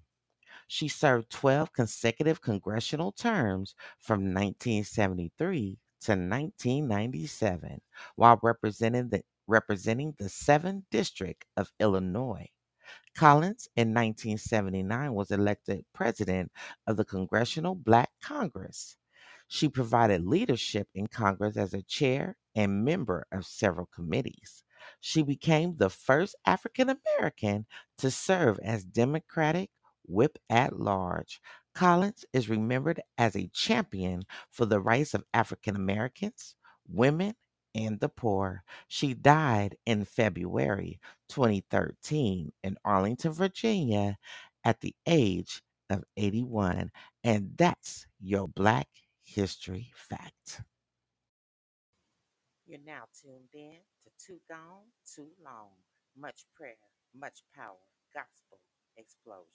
She 0.68 0.88
served 0.88 1.30
12 1.30 1.72
consecutive 1.74 2.42
congressional 2.42 3.12
terms 3.12 3.76
from 4.00 4.34
1973 4.34 5.80
to 6.02 6.12
1997 6.12 7.82
while 8.16 8.40
representing 8.42 9.10
the 9.10 9.24
representing 9.48 10.14
the 10.18 10.26
7th 10.26 10.84
District 10.92 11.46
of 11.56 11.72
Illinois. 11.80 12.50
Collins 13.16 13.68
in 13.76 13.94
1979 13.94 15.14
was 15.14 15.32
elected 15.32 15.86
president 15.94 16.52
of 16.86 16.98
the 16.98 17.06
Congressional 17.06 17.74
Black 17.74 18.12
Congress. 18.22 18.98
She 19.48 19.70
provided 19.70 20.26
leadership 20.26 20.90
in 20.94 21.08
Congress 21.08 21.58
as 21.58 21.74
a 21.74 21.82
chair 21.82 22.38
and 22.56 22.84
member 22.84 23.26
of 23.32 23.46
several 23.46 23.86
committees. 23.86 24.64
She 25.00 25.24
became 25.24 25.78
the 25.78 25.90
first 25.90 26.36
African 26.46 26.90
American 26.90 27.66
to 27.98 28.12
serve 28.12 28.60
as 28.60 28.84
Democratic 28.84 29.70
whip 30.06 30.38
at 30.50 30.80
large. 30.80 31.42
Collins 31.76 32.26
is 32.34 32.50
remembered 32.50 33.02
as 33.18 33.36
a 33.36 33.50
champion 33.54 34.24
for 34.50 34.66
the 34.66 34.80
rights 34.80 35.14
of 35.14 35.24
African 35.34 35.76
Americans, 35.76 36.56
women, 36.88 37.36
and 37.76 38.00
the 38.00 38.10
poor. 38.10 38.64
She 38.88 39.14
died 39.14 39.78
in 39.86 40.06
February 40.06 41.00
2013 41.30 42.52
in 42.64 42.78
Arlington, 42.84 43.32
Virginia, 43.32 44.18
at 44.64 44.82
the 44.82 44.96
age 45.06 45.62
of 45.90 46.04
81. 46.18 46.92
And 47.24 47.52
that's 47.56 48.08
your 48.20 48.48
Black 48.48 48.88
History 49.24 49.92
Fact. 49.96 50.62
You're 52.66 52.80
now 52.86 53.04
tuned 53.22 53.50
in 53.54 53.78
Too 54.28 54.40
Gone, 54.50 54.84
Too 55.16 55.30
Long. 55.42 55.70
Much 56.20 56.42
prayer, 56.54 56.76
much 57.18 57.44
power, 57.56 57.78
gospel 58.14 58.60
explosion. 58.98 59.46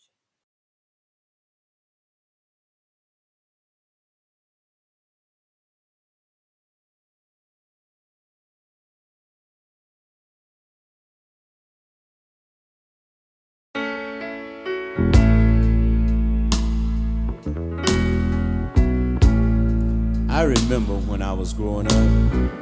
I 20.31 20.45
remember 20.45 20.95
when 20.95 21.21
I 21.21 21.35
was 21.35 21.53
growing 21.53 21.87
up, 21.93 22.62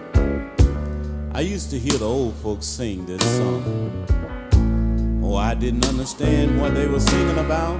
I 1.32 1.42
used 1.42 1.70
to 1.70 1.78
hear 1.78 1.96
the 1.96 2.06
old 2.06 2.34
folks 2.36 2.66
sing 2.66 3.06
this 3.06 3.22
song. 3.36 4.04
Oh, 5.22 5.36
I 5.36 5.54
didn't 5.54 5.86
understand 5.86 6.60
what 6.60 6.74
they 6.74 6.88
were 6.88 6.98
singing 6.98 7.38
about 7.38 7.78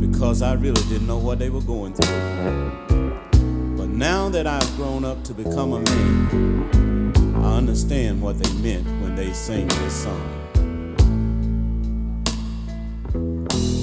because 0.00 0.40
I 0.40 0.54
really 0.54 0.82
didn't 0.88 1.06
know 1.06 1.18
what 1.18 1.38
they 1.38 1.50
were 1.50 1.60
going 1.60 1.92
through. 1.92 3.76
But 3.76 3.90
now 3.90 4.30
that 4.30 4.46
I've 4.46 4.76
grown 4.76 5.04
up 5.04 5.22
to 5.24 5.34
become 5.34 5.74
a 5.74 5.80
man, 5.80 7.12
I 7.44 7.58
understand 7.58 8.22
what 8.22 8.38
they 8.38 8.50
meant 8.54 8.86
when 9.02 9.14
they 9.16 9.34
sang 9.34 9.68
this 9.68 10.04
song. 10.04 10.38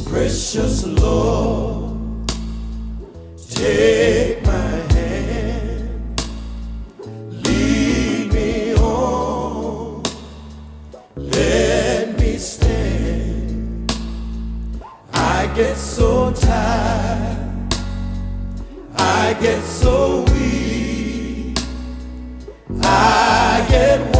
Precious 0.09 0.83
Lord, 0.83 2.27
take 3.51 4.43
my 4.45 4.86
get 15.57 15.75
so 15.75 16.31
tired, 16.33 17.73
I 18.95 19.35
get 19.41 19.63
so 19.63 20.23
weak, 20.31 21.57
I 22.83 23.65
get 23.67 24.16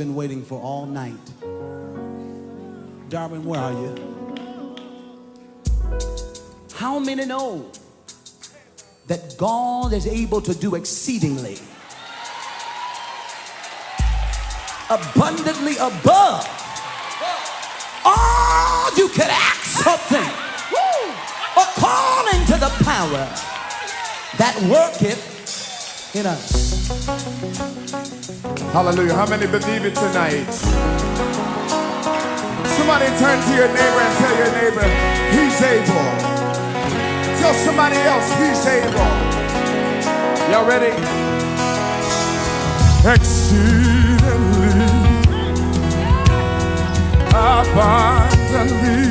been 0.00 0.14
waiting 0.14 0.42
for 0.42 0.58
all 0.62 0.86
night. 0.86 1.26
Darwin, 3.10 3.44
where 3.44 3.60
are 3.60 3.72
you? 3.72 3.94
How 6.72 6.98
many 6.98 7.26
know 7.26 7.70
that 9.08 9.36
God 9.36 9.92
is 9.92 10.06
able 10.06 10.40
to 10.40 10.54
do 10.54 10.74
exceedingly, 10.74 11.58
abundantly 14.88 15.76
above 15.76 16.48
all 18.02 18.96
you 18.96 19.06
could 19.10 19.28
ask 19.28 19.84
something, 19.84 20.30
according 21.60 22.46
to 22.46 22.56
the 22.56 22.72
power 22.84 23.28
that 24.38 24.56
worketh 24.70 25.29
in 26.14 26.26
us. 26.26 26.88
Hallelujah. 28.72 29.14
How 29.14 29.26
many 29.26 29.46
believe 29.46 29.84
it 29.84 29.94
tonight? 29.94 30.50
Somebody 32.76 33.06
turn 33.18 33.38
to 33.38 33.52
your 33.54 33.68
neighbor 33.68 34.00
and 34.02 34.18
tell 34.18 34.36
your 34.36 34.52
neighbor, 34.58 34.88
He's 35.30 35.62
able. 35.62 36.10
Tell 37.38 37.54
somebody 37.54 37.96
else, 37.96 38.28
He's 38.38 38.66
able. 38.66 39.10
Y'all 40.50 40.66
ready? 40.66 40.94
Exceedingly 43.06 44.50
abundantly 47.32 49.04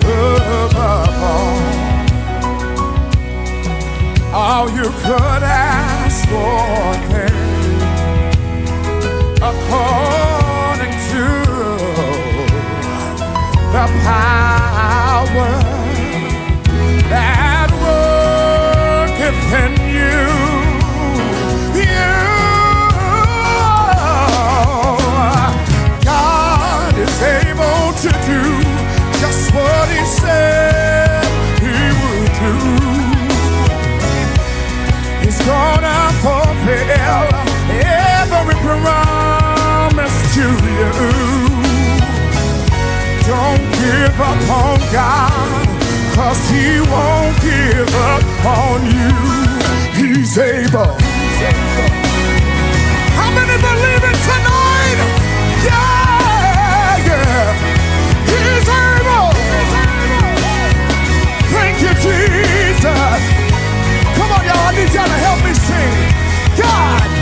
above 0.00 1.22
all 1.22 1.77
all 4.32 4.70
you 4.70 4.84
could 4.84 5.42
ask 5.42 6.28
for 6.28 6.94
came 7.08 7.80
according 9.40 10.92
to 11.12 11.24
the 13.72 13.86
power 14.04 15.52
that 17.08 17.68
worketh 19.08 19.54
in 19.64 19.77
give 43.88 44.20
up 44.20 44.50
on 44.50 44.78
God, 44.92 45.66
cause 46.14 46.40
he 46.50 46.80
won't 46.92 47.34
give 47.40 47.92
up 48.12 48.24
on 48.44 48.84
you. 48.84 49.14
He's 49.96 50.36
able. 50.36 50.92
How 53.18 53.30
many 53.32 53.56
believe 53.68 54.04
it 54.10 54.18
tonight? 54.28 54.98
Yeah, 55.68 57.08
yeah. 57.08 57.46
He's 58.28 58.68
able. 58.68 59.28
Thank 61.56 61.76
you, 61.84 61.92
Jesus. 62.04 63.20
Come 64.18 64.30
on, 64.36 64.42
y'all. 64.48 64.68
I 64.68 64.72
need 64.76 64.92
y'all 64.92 65.08
to 65.14 65.18
help 65.26 65.40
me 65.46 65.54
sing. 65.54 65.94
God. 66.60 67.17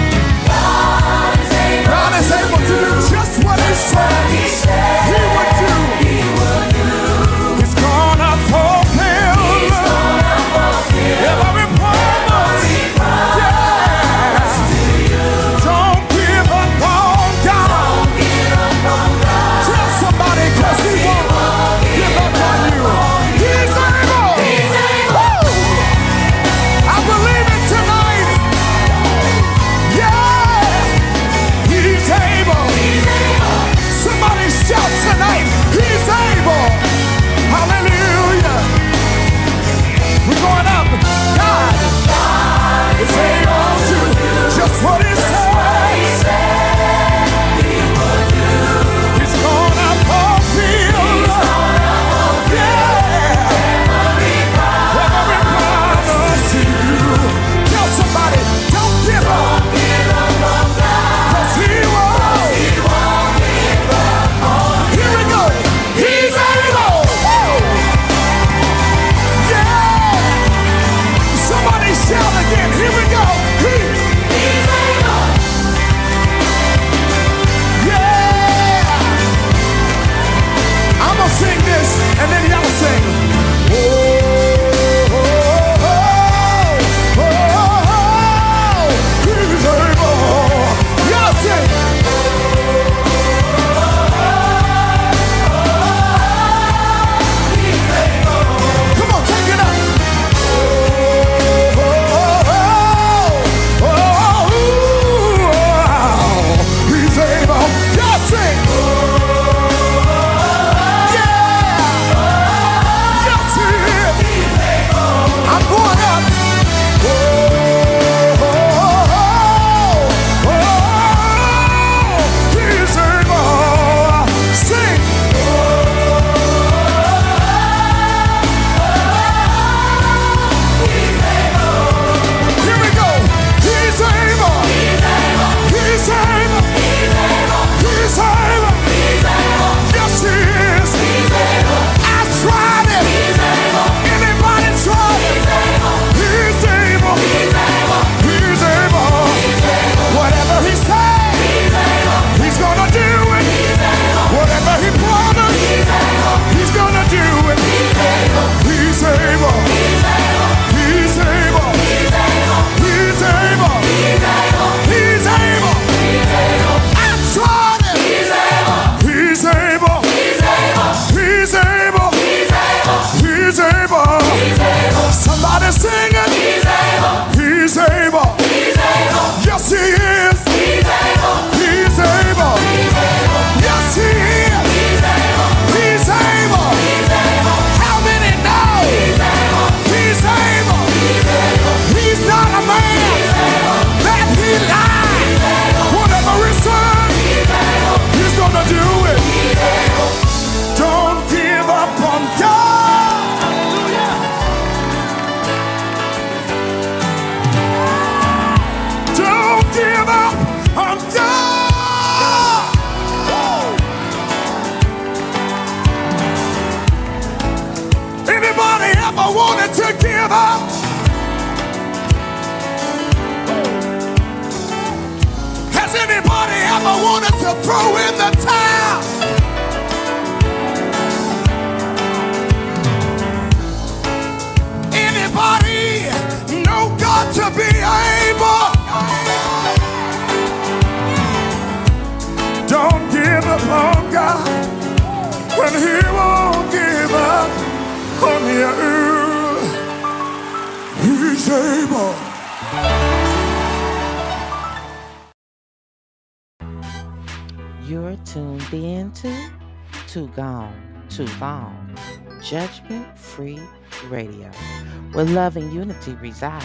where 265.17 265.25
love 265.25 265.57
and 265.57 265.73
unity 265.73 266.13
reside. 266.17 266.63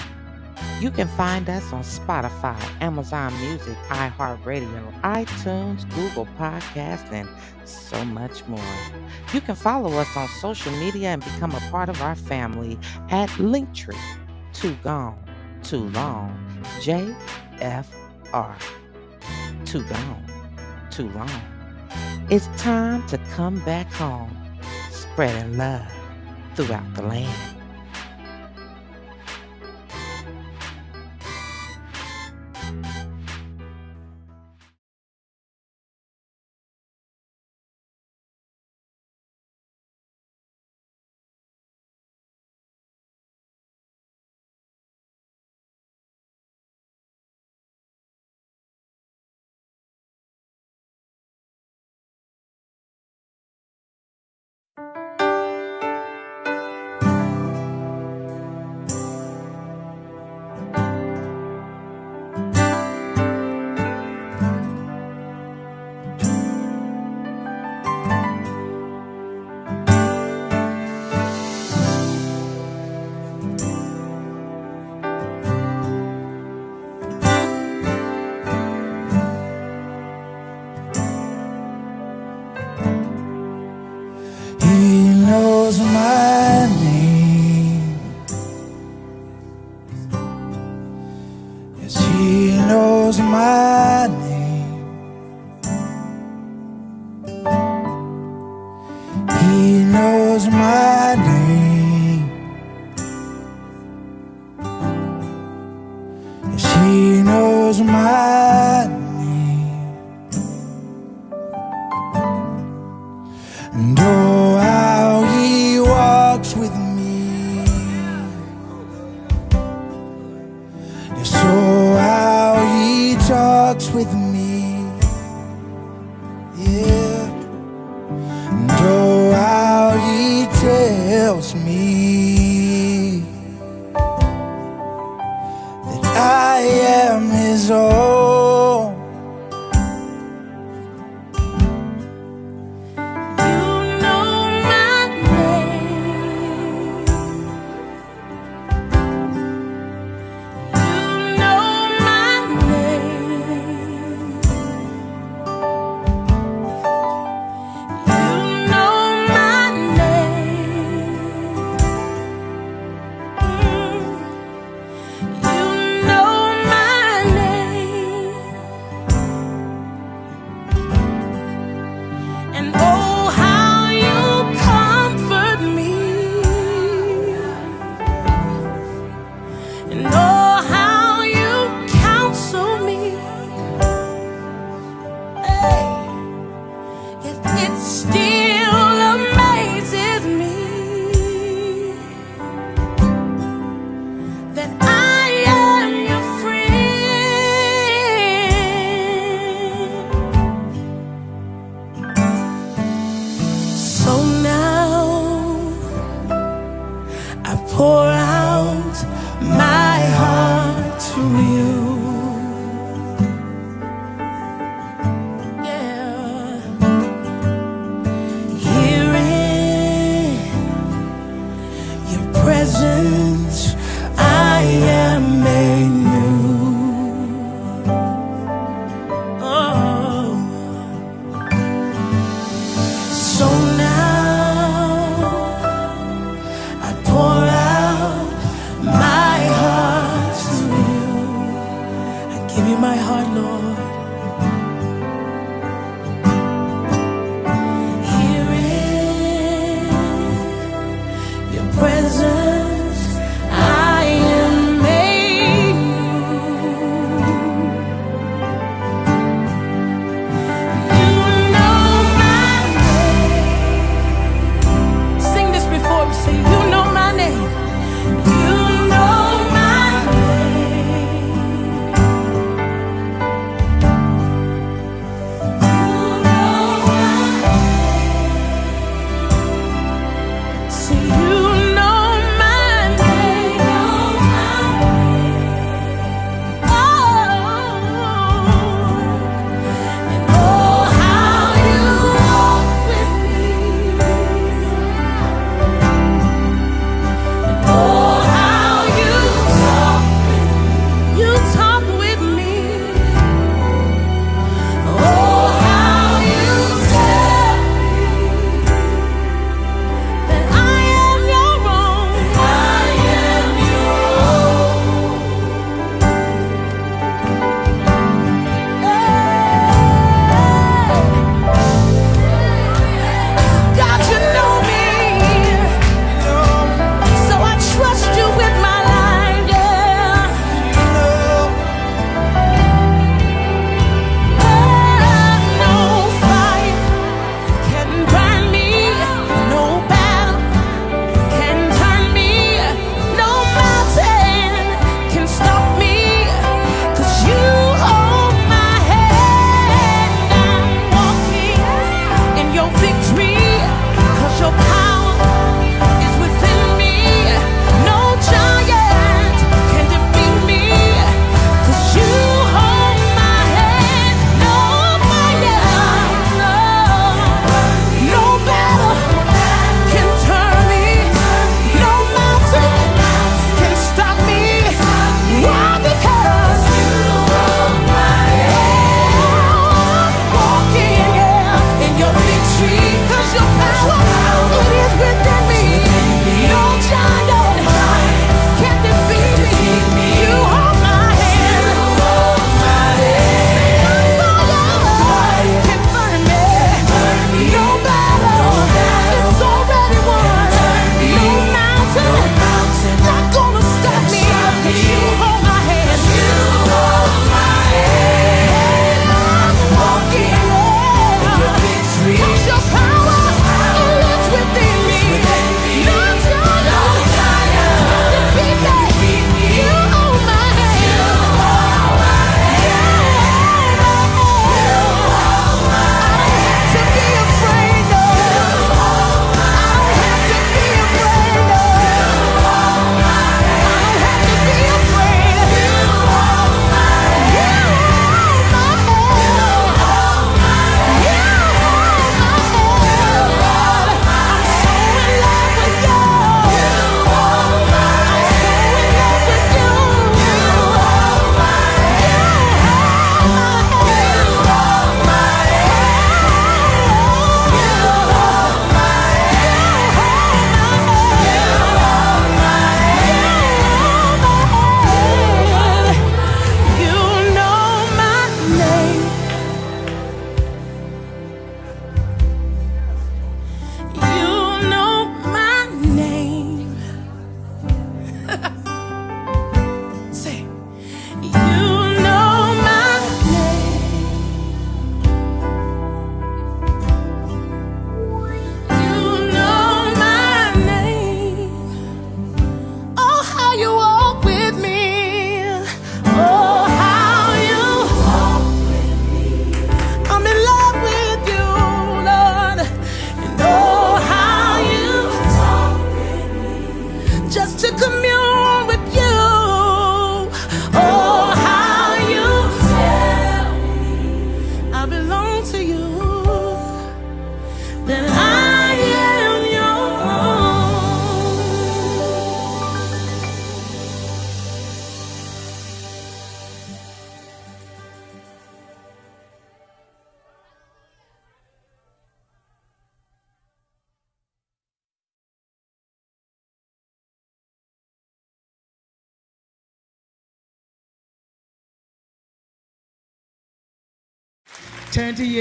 You 0.81 0.91
can 0.91 1.07
find 1.07 1.49
us 1.49 1.71
on 1.71 1.83
Spotify, 1.83 2.59
Amazon 2.81 3.33
Music, 3.39 3.77
iHeartRadio, 3.87 5.01
iTunes, 5.03 5.89
Google 5.95 6.25
Podcasts, 6.37 7.09
and 7.13 7.29
so 7.63 8.03
much 8.03 8.45
more. 8.47 8.59
You 9.33 9.39
can 9.39 9.55
follow 9.55 9.97
us 9.97 10.17
on 10.17 10.27
social 10.27 10.73
media 10.73 11.11
and 11.11 11.23
become 11.23 11.51
a 11.55 11.61
part 11.71 11.87
of 11.87 12.01
our 12.01 12.15
family 12.15 12.77
at 13.09 13.29
Linktree. 13.39 13.97
Too 14.51 14.75
Gone, 14.83 15.17
Too 15.63 15.87
Long, 15.91 16.37
JFR. 16.81 18.55
Too 19.63 19.83
Gone, 19.85 20.25
Too 20.89 21.09
Long. 21.11 21.29
It's 22.29 22.47
time 22.61 23.07
to 23.07 23.17
come 23.33 23.63
back 23.63 23.89
home, 23.93 24.35
spreading 24.89 25.57
love 25.57 25.89
throughout 26.55 26.93
the 26.95 27.03
land. 27.03 27.60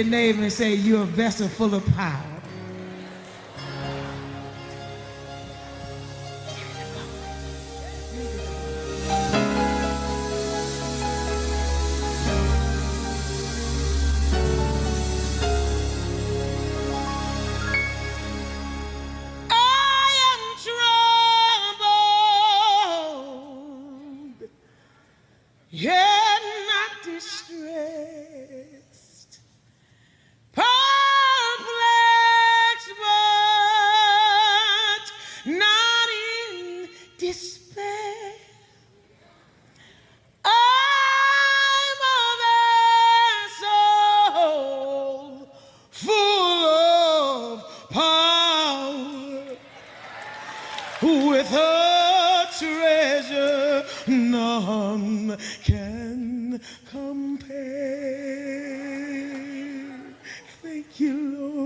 your 0.00 0.10
neighbor 0.10 0.42
and 0.42 0.52
say, 0.52 0.74
You're 0.74 1.02
a 1.02 1.06
vessel 1.06 1.48
full 1.48 1.74
of 1.74 1.84
power. 1.94 2.19
can 55.70 56.60
compare. 56.90 57.48
Thank 60.62 60.98
you, 60.98 61.38
Lord. 61.38 61.59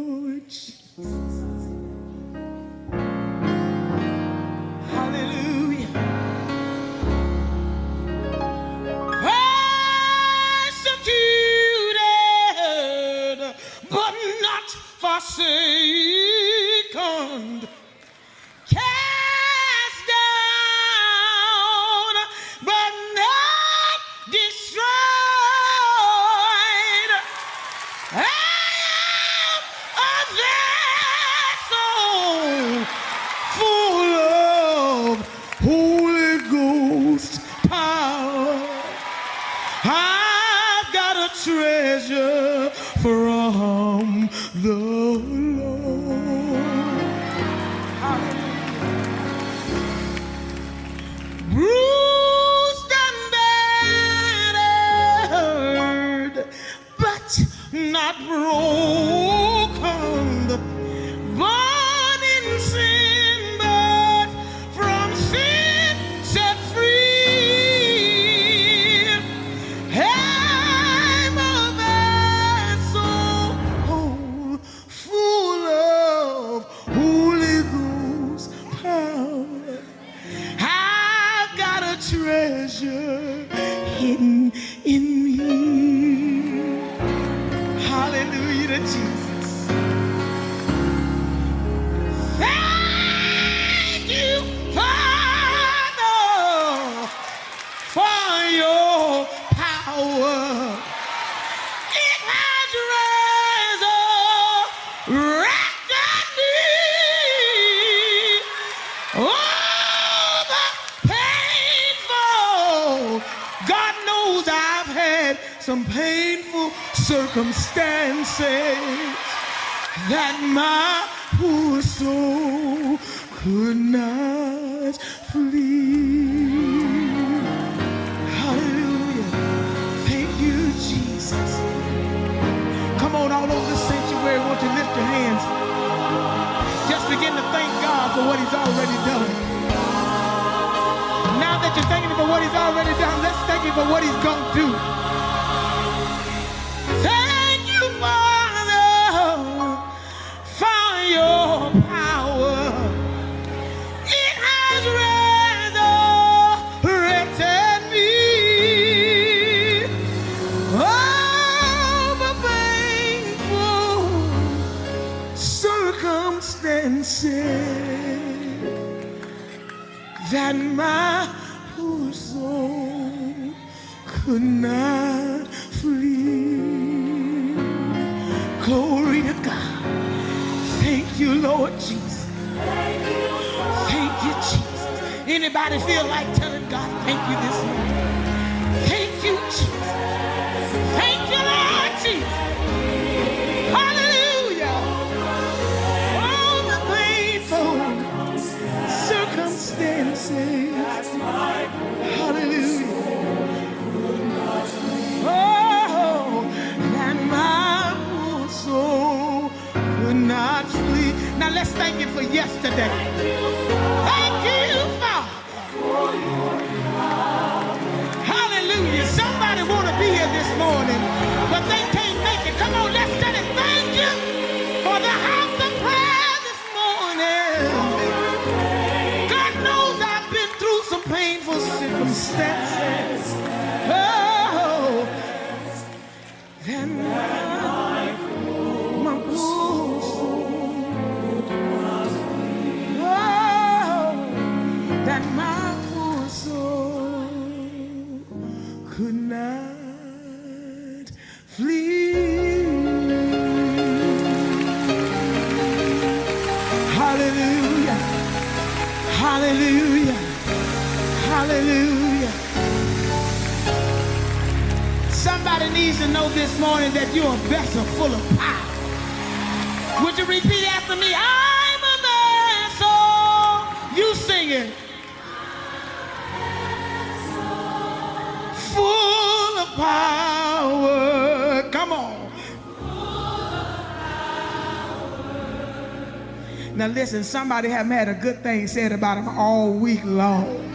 Listen, 287.15 287.31
somebody 287.31 287.69
haven't 287.69 287.93
had 287.93 288.09
a 288.09 288.15
good 288.15 288.43
thing 288.43 288.66
said 288.66 288.91
about 288.91 289.15
them 289.15 289.28
all 289.39 289.73
week 289.73 290.05
long. 290.05 290.74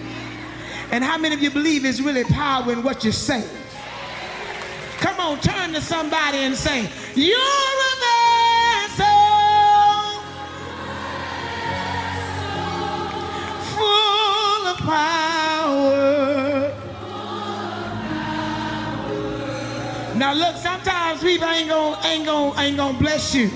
And 0.89 1.03
how 1.03 1.17
many 1.17 1.35
of 1.35 1.43
you 1.43 1.51
believe 1.51 1.83
there's 1.83 2.01
really 2.01 2.23
power 2.23 2.71
in 2.71 2.81
what 2.81 3.03
you 3.03 3.11
say? 3.11 3.43
Come 4.99 5.19
on, 5.19 5.41
turn 5.41 5.73
to 5.73 5.81
somebody 5.81 6.37
and 6.37 6.55
say, 6.55 6.87
You're 7.13 7.35
a 7.35 7.95
vessel 8.05 9.05
full 13.75 14.67
of 14.67 14.77
power. 14.77 16.73
Now 20.15 20.33
look, 20.33 20.55
sometimes 20.55 21.21
people 21.21 21.49
ain't 21.49 21.67
gonna 21.67 22.07
ain't 22.07 22.25
gonna 22.25 22.61
ain't 22.61 22.77
gonna 22.77 22.97
bless 22.97 23.35
you. 23.35 23.51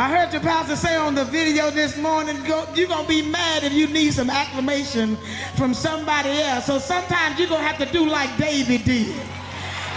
I 0.00 0.08
heard 0.16 0.32
your 0.32 0.42
pastor 0.42 0.76
say 0.76 0.94
on 0.94 1.16
the 1.16 1.24
video 1.24 1.72
this 1.72 1.96
morning, 1.96 2.36
you're 2.46 2.86
gonna 2.86 3.08
be 3.08 3.20
mad 3.20 3.64
if 3.64 3.72
you 3.72 3.88
need 3.88 4.14
some 4.14 4.30
acclamation 4.30 5.16
from 5.56 5.74
somebody 5.74 6.30
else. 6.40 6.66
So 6.66 6.78
sometimes 6.78 7.36
you're 7.36 7.48
gonna 7.48 7.66
have 7.66 7.78
to 7.78 7.92
do 7.92 8.08
like 8.08 8.36
David 8.36 8.84
did. 8.84 9.12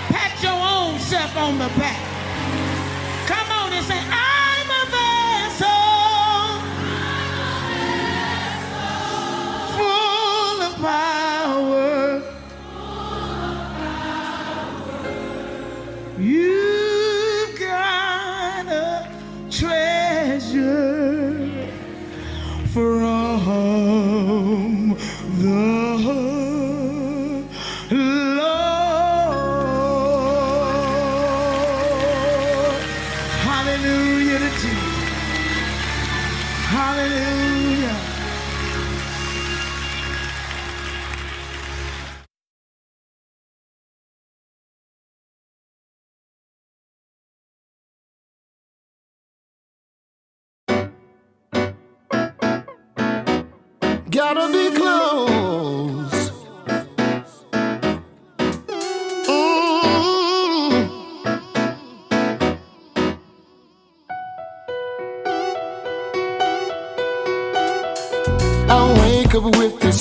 Pat 0.10 0.42
your 0.42 0.54
own 0.54 0.98
self 0.98 1.38
on 1.38 1.60
the 1.60 1.68
back. 1.78 2.11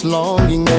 Longing 0.04 0.69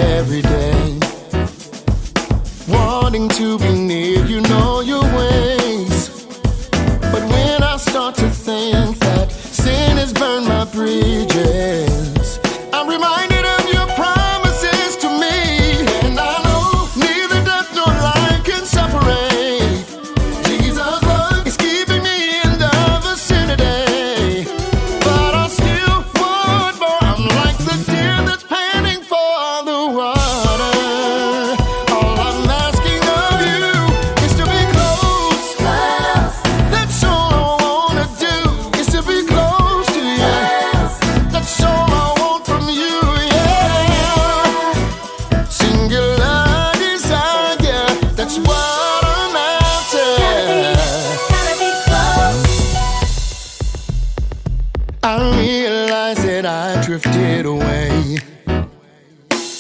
I 55.04 55.36
realize 55.40 56.24
that 56.24 56.46
I 56.46 56.80
drifted 56.86 57.48
away, 57.48 58.20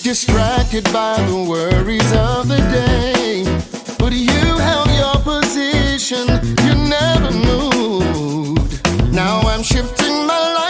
distracted 0.03 0.84
by 0.93 1.18
the 1.26 1.45
worries 1.49 2.11
of 2.13 2.47
the 2.47 2.57
day. 2.69 3.43
But 3.97 4.13
you 4.13 4.30
held 4.30 4.91
your 4.91 5.18
position, 5.23 6.27
you 6.63 6.76
never 6.76 7.31
moved. 7.31 8.88
Now 9.11 9.39
I'm 9.41 9.63
shifting 9.63 10.27
my 10.27 10.53
life 10.53 10.60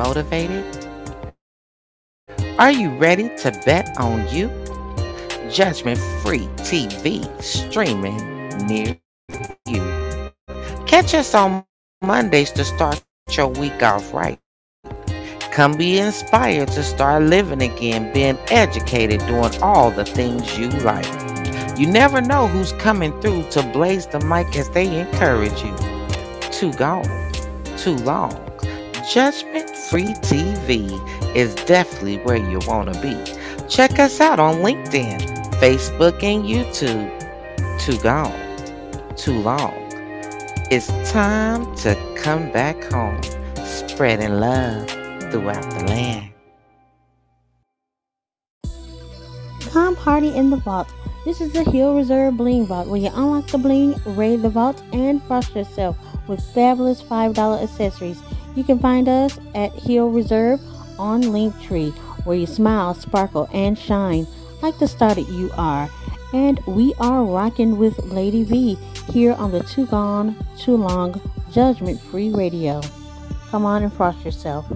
motivated? 0.00 0.64
Are 2.58 2.72
you 2.72 2.88
ready 2.96 3.28
to 3.42 3.50
bet 3.66 3.86
on 3.98 4.26
you? 4.34 4.48
Judgment 5.50 5.98
Free 6.22 6.48
TV 6.68 7.10
streaming 7.42 8.16
near 8.66 8.98
you. 9.66 9.82
Catch 10.86 11.12
us 11.14 11.34
on 11.34 11.64
Mondays 12.00 12.50
to 12.52 12.64
start 12.64 13.02
your 13.36 13.48
week 13.48 13.82
off 13.82 14.14
right. 14.14 14.38
Come 15.52 15.76
be 15.76 15.98
inspired 15.98 16.68
to 16.68 16.82
start 16.82 17.24
living 17.24 17.60
again, 17.60 18.10
being 18.14 18.38
educated, 18.48 19.20
doing 19.26 19.54
all 19.60 19.90
the 19.90 20.06
things 20.06 20.58
you 20.58 20.70
like. 20.90 21.10
You 21.78 21.86
never 21.88 22.22
know 22.22 22.46
who's 22.46 22.72
coming 22.72 23.12
through 23.20 23.50
to 23.50 23.62
blaze 23.62 24.06
the 24.06 24.20
mic 24.20 24.56
as 24.56 24.70
they 24.70 25.00
encourage 25.00 25.62
you. 25.62 25.76
Too 26.50 26.72
gone, 26.72 27.32
too 27.76 27.96
long. 27.96 28.49
Judgment 29.10 29.68
Free 29.76 30.14
TV 30.22 30.88
is 31.34 31.52
definitely 31.66 32.18
where 32.18 32.36
you 32.36 32.60
want 32.68 32.94
to 32.94 33.00
be. 33.00 33.16
Check 33.68 33.98
us 33.98 34.20
out 34.20 34.38
on 34.38 34.62
LinkedIn, 34.62 35.18
Facebook, 35.54 36.22
and 36.22 36.44
YouTube. 36.44 37.10
Too 37.80 37.98
gone, 38.04 39.16
too 39.16 39.36
long. 39.40 39.74
It's 40.70 40.86
time 41.10 41.74
to 41.78 41.96
come 42.14 42.52
back 42.52 42.84
home, 42.84 43.20
spreading 43.64 44.34
love 44.38 44.88
throughout 45.32 45.68
the 45.70 45.84
land. 45.88 46.32
Come 49.72 49.96
party 49.96 50.28
in 50.36 50.50
the 50.50 50.56
vault. 50.56 50.86
This 51.24 51.40
is 51.40 51.52
the 51.52 51.64
Hill 51.64 51.96
Reserve 51.96 52.36
Bling 52.36 52.66
Vault 52.66 52.86
where 52.86 53.00
you 53.00 53.10
unlock 53.12 53.48
the 53.48 53.58
bling, 53.58 54.00
raid 54.06 54.42
the 54.42 54.50
vault, 54.50 54.80
and 54.92 55.20
frost 55.24 55.56
yourself 55.56 55.96
with 56.28 56.40
fabulous 56.54 57.02
$5 57.02 57.60
accessories. 57.60 58.22
You 58.54 58.64
can 58.64 58.78
find 58.78 59.08
us 59.08 59.38
at 59.54 59.72
Hill 59.72 60.10
Reserve 60.10 60.60
on 60.98 61.22
Linktree 61.22 61.92
where 62.24 62.36
you 62.36 62.46
smile, 62.46 62.94
sparkle, 62.94 63.48
and 63.52 63.78
shine 63.78 64.26
like 64.62 64.78
the 64.78 64.88
star 64.88 65.14
that 65.14 65.28
you 65.28 65.50
are. 65.56 65.88
And 66.32 66.60
we 66.66 66.94
are 67.00 67.24
rocking 67.24 67.78
with 67.78 67.98
Lady 68.04 68.44
V 68.44 68.74
here 69.12 69.32
on 69.34 69.50
the 69.50 69.62
Too 69.64 69.86
Gone, 69.86 70.36
Too 70.58 70.76
Long 70.76 71.20
Judgment 71.50 72.00
Free 72.00 72.30
Radio. 72.30 72.80
Come 73.50 73.64
on 73.64 73.82
and 73.82 73.92
frost 73.92 74.24
yourself. 74.24 74.70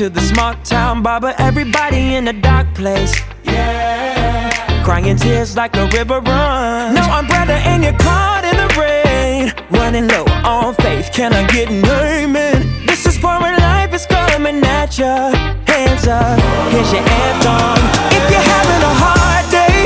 To 0.00 0.08
the 0.08 0.20
small 0.22 0.54
town 0.64 1.02
barber, 1.02 1.34
everybody 1.36 2.14
in 2.14 2.26
a 2.28 2.32
dark 2.32 2.66
place. 2.74 3.20
Yeah. 3.44 4.82
Crying 4.82 5.18
tears 5.18 5.56
like 5.56 5.76
a 5.76 5.86
river 5.88 6.20
run. 6.20 6.94
No 6.94 7.02
umbrella 7.02 7.60
and 7.68 7.84
you're 7.84 8.00
caught 8.08 8.42
in 8.50 8.56
the 8.56 8.68
rain. 8.80 9.52
Running 9.68 10.08
low 10.08 10.24
on 10.42 10.74
faith, 10.76 11.10
can 11.12 11.34
I 11.34 11.46
get 11.48 11.68
an 11.68 11.84
amen? 11.84 12.86
This 12.86 13.04
is 13.04 13.18
for 13.18 13.38
when 13.42 13.60
life 13.60 13.92
is 13.92 14.06
coming 14.06 14.64
at 14.64 14.96
ya. 14.96 15.36
Hands 15.68 16.06
up, 16.06 16.40
here's 16.72 16.90
your 16.94 17.04
anthem. 17.04 17.76
If 18.16 18.24
you're 18.32 18.48
having 18.56 18.82
a 18.92 18.94
hard 19.04 19.44
day, 19.52 19.84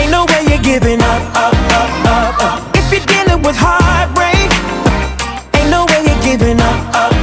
ain't 0.00 0.12
no 0.12 0.24
way 0.32 0.48
you're 0.48 0.64
giving 0.64 1.02
up, 1.02 1.22
up, 1.36 1.54
up, 1.80 1.90
up, 2.08 2.42
up. 2.48 2.76
If 2.80 2.90
you're 2.90 3.04
dealing 3.04 3.42
with 3.42 3.56
heartbreak, 3.58 4.48
ain't 5.60 5.68
no 5.68 5.84
way 5.92 6.00
you're 6.08 6.22
giving 6.24 6.58
up, 6.58 6.80
up, 6.96 7.13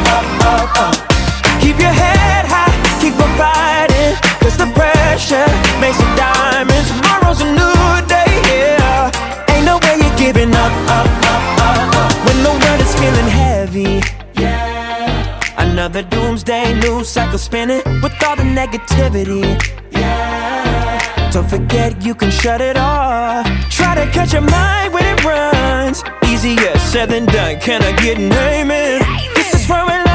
your 1.81 1.95
head 2.03 2.45
high, 2.45 2.73
keep 3.01 3.15
on 3.17 3.31
fighting, 3.41 4.13
cause 4.39 4.55
the 4.57 4.69
pressure 4.77 5.47
makes 5.81 5.99
a 5.99 6.09
diamond. 6.15 6.83
Tomorrow's 6.87 7.41
a 7.41 7.49
new 7.59 8.07
day, 8.07 8.31
yeah. 8.51 9.11
Ain't 9.51 9.65
no 9.65 9.75
way 9.83 9.97
you're 10.01 10.17
giving 10.17 10.53
up, 10.53 10.73
up, 10.97 11.09
up, 11.33 11.43
up, 11.67 11.95
up. 12.01 12.11
When 12.25 12.37
the 12.45 12.53
world 12.61 12.81
is 12.85 12.93
feeling 13.01 13.29
heavy, 13.43 14.01
yeah. 14.35 15.57
Another 15.57 16.03
doomsday 16.03 16.79
news 16.79 17.09
cycle 17.09 17.39
spinning 17.39 17.81
with 18.01 18.13
all 18.25 18.35
the 18.35 18.43
negativity, 18.43 19.43
yeah. 19.91 21.31
Don't 21.31 21.49
forget 21.49 22.03
you 22.03 22.13
can 22.13 22.29
shut 22.29 22.59
it 22.61 22.77
off. 22.77 23.45
Try 23.69 23.95
to 23.95 24.05
catch 24.11 24.33
your 24.33 24.41
mind 24.41 24.93
when 24.93 25.05
it 25.05 25.23
runs. 25.23 26.03
Easier 26.27 26.77
said 26.77 27.09
than 27.09 27.25
done. 27.25 27.59
Can 27.61 27.81
I 27.81 27.93
get 28.03 28.17
an 28.17 28.33
amen? 28.33 29.01
This 29.35 29.53
is 29.53 29.65
for 29.65 29.81
when 29.85 30.10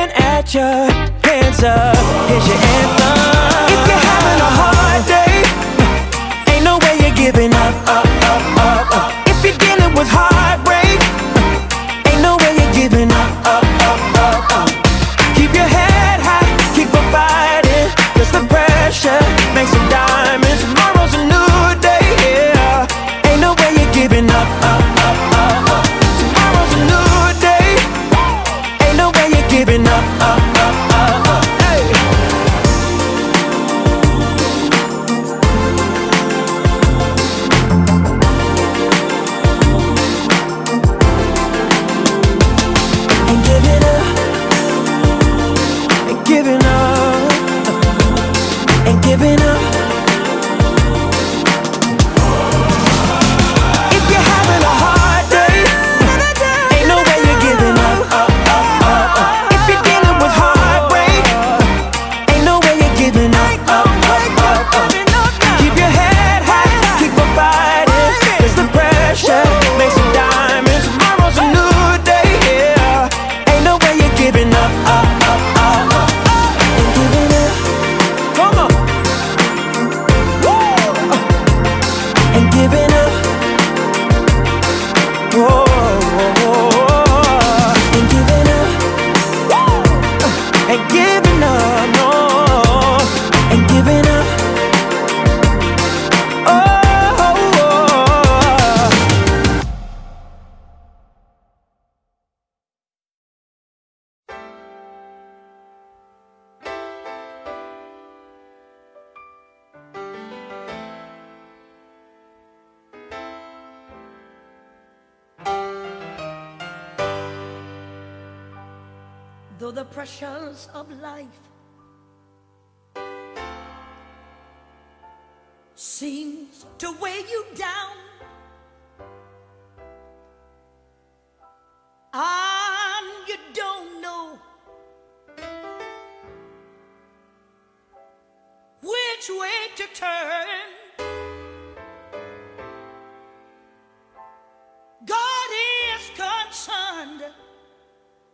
coming 0.00 0.14
at 0.16 0.54
ya. 0.54 0.88
Hands 1.22 1.62
up, 1.62 1.96
here's 2.28 2.46
your 2.46 2.60
anthem. 2.78 3.18
If 3.74 3.80
you're 3.88 4.04
having 4.10 4.40
a 4.40 4.50
hard 4.60 5.02
day, 5.06 5.34
ain't 6.52 6.64
no 6.64 6.78
way 6.78 6.98
you're 7.02 7.16
giving 7.16 7.52
up, 7.54 7.74
up, 7.88 8.06
up, 8.30 8.42
up, 8.58 8.96
up. 8.96 9.28
If 9.28 9.44
you're 9.44 9.58
dealing 9.58 9.94
with 9.94 10.08
heartbreak, 10.10 11.00
ain't 12.08 12.22
no 12.22 12.36
way 12.36 12.52
you're 12.56 12.74
giving 12.74 13.09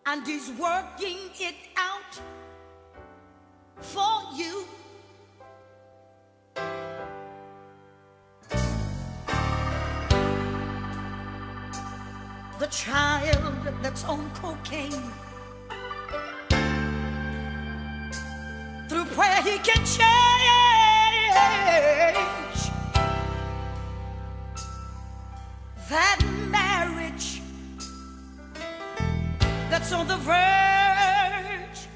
and 0.07 0.29
is 0.29 0.51
working 0.59 1.19
it 1.39 1.55
out 1.77 2.21
for 3.79 4.23
you. 4.35 4.65
The 12.59 12.67
child 12.71 13.55
that's 13.83 14.05
on 14.05 14.31
cocaine. 14.35 15.13
Through 18.89 19.05
prayer, 19.15 19.43
he 19.43 19.59
can 19.59 19.85
change. 19.85 20.07
That 25.89 26.36
that's 29.89 30.01
on 30.01 30.09
the 30.09 30.17
verge 30.17 31.87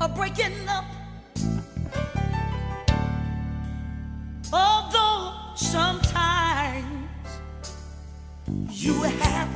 of 0.00 0.14
breaking 0.14 0.68
up. 0.68 0.84
Although 4.52 5.32
sometimes 5.56 6.86
you 8.70 9.02
have 9.02 9.51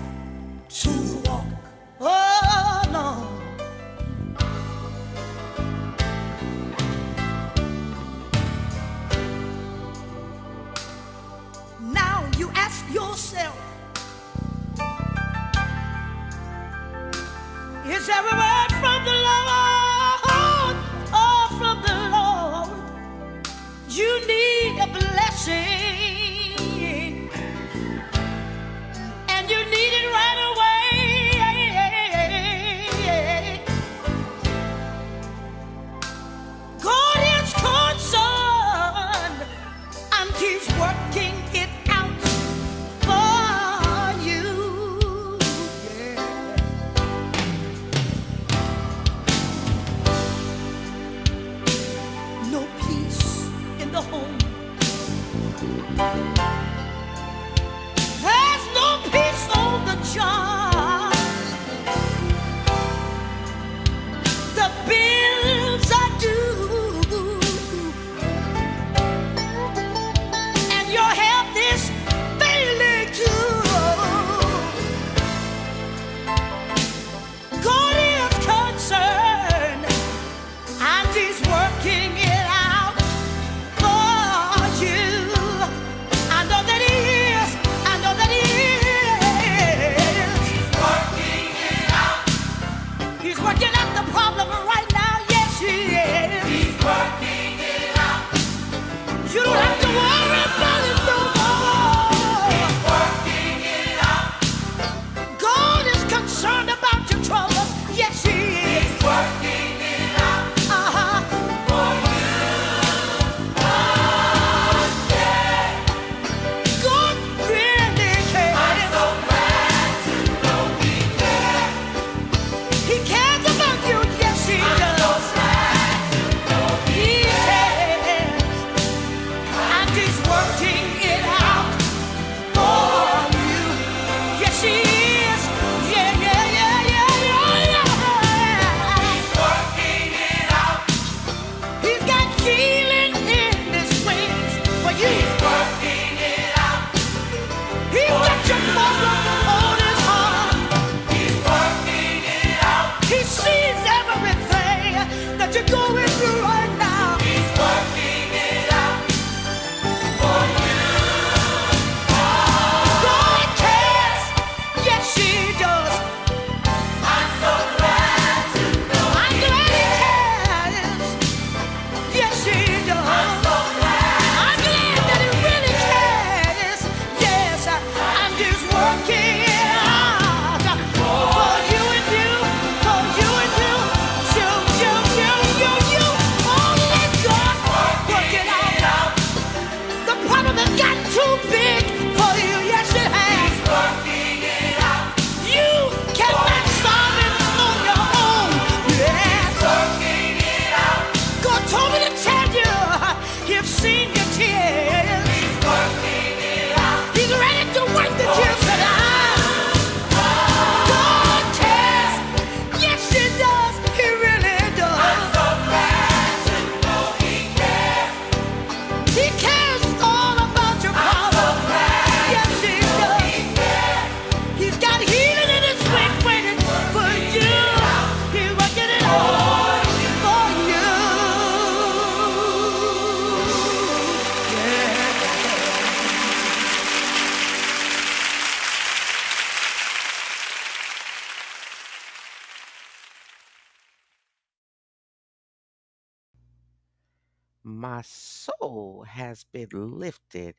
soul 248.67 249.05
has 249.09 249.45
been 249.45 249.69
lifted 249.73 250.55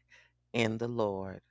in 0.53 0.77
the 0.77 0.88
Lord. 0.88 1.41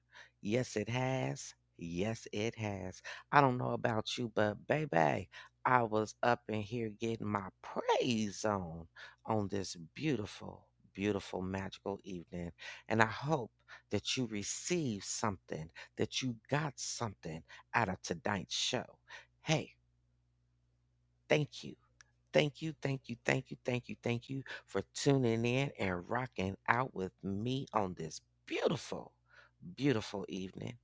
Yes, 0.41 0.77
it 0.77 0.89
has. 0.89 1.55
Yes, 1.79 2.27
it 2.33 2.55
has. 2.57 3.03
I 3.33 3.41
don't 3.41 3.59
know 3.59 3.73
about 3.73 4.17
you, 4.17 4.33
but 4.35 4.67
baby, 4.67 5.29
I 5.65 5.83
was 5.83 6.15
up 6.23 6.43
in 6.49 6.63
here 6.63 6.91
getting 6.91 7.27
my 7.27 7.49
praise 7.63 8.45
on 8.45 8.87
on 9.27 9.49
this 9.49 9.77
beautiful, 9.95 10.69
beautiful, 10.95 11.43
magical 11.43 12.01
evening. 12.05 12.53
And 12.89 13.03
I 13.03 13.07
hope 13.07 13.51
that 13.91 14.17
you 14.17 14.27
received 14.27 15.05
something, 15.05 15.71
that 15.97 16.23
you 16.23 16.37
got 16.51 16.75
something 16.79 17.43
out 17.75 17.89
of 17.91 18.01
tonight's 18.03 18.55
show. 18.57 18.99
Hey, 19.43 19.75
thank 21.29 21.65
you. 21.65 21.77
Thank 22.37 22.63
you, 22.63 22.75
thank 22.83 23.09
you, 23.09 23.17
thank 23.25 23.51
you, 23.51 23.57
thank 23.65 23.89
you, 23.89 23.97
thank 24.03 24.29
you 24.31 24.43
for 24.67 24.83
tuning 24.95 25.47
in 25.47 25.73
and 25.79 26.09
rocking 26.09 26.57
out 26.69 26.95
with 26.95 27.13
me 27.23 27.67
on 27.73 27.95
this 27.95 28.21
beautiful, 28.47 29.13
beautiful 29.77 30.27
evening. 30.29 30.79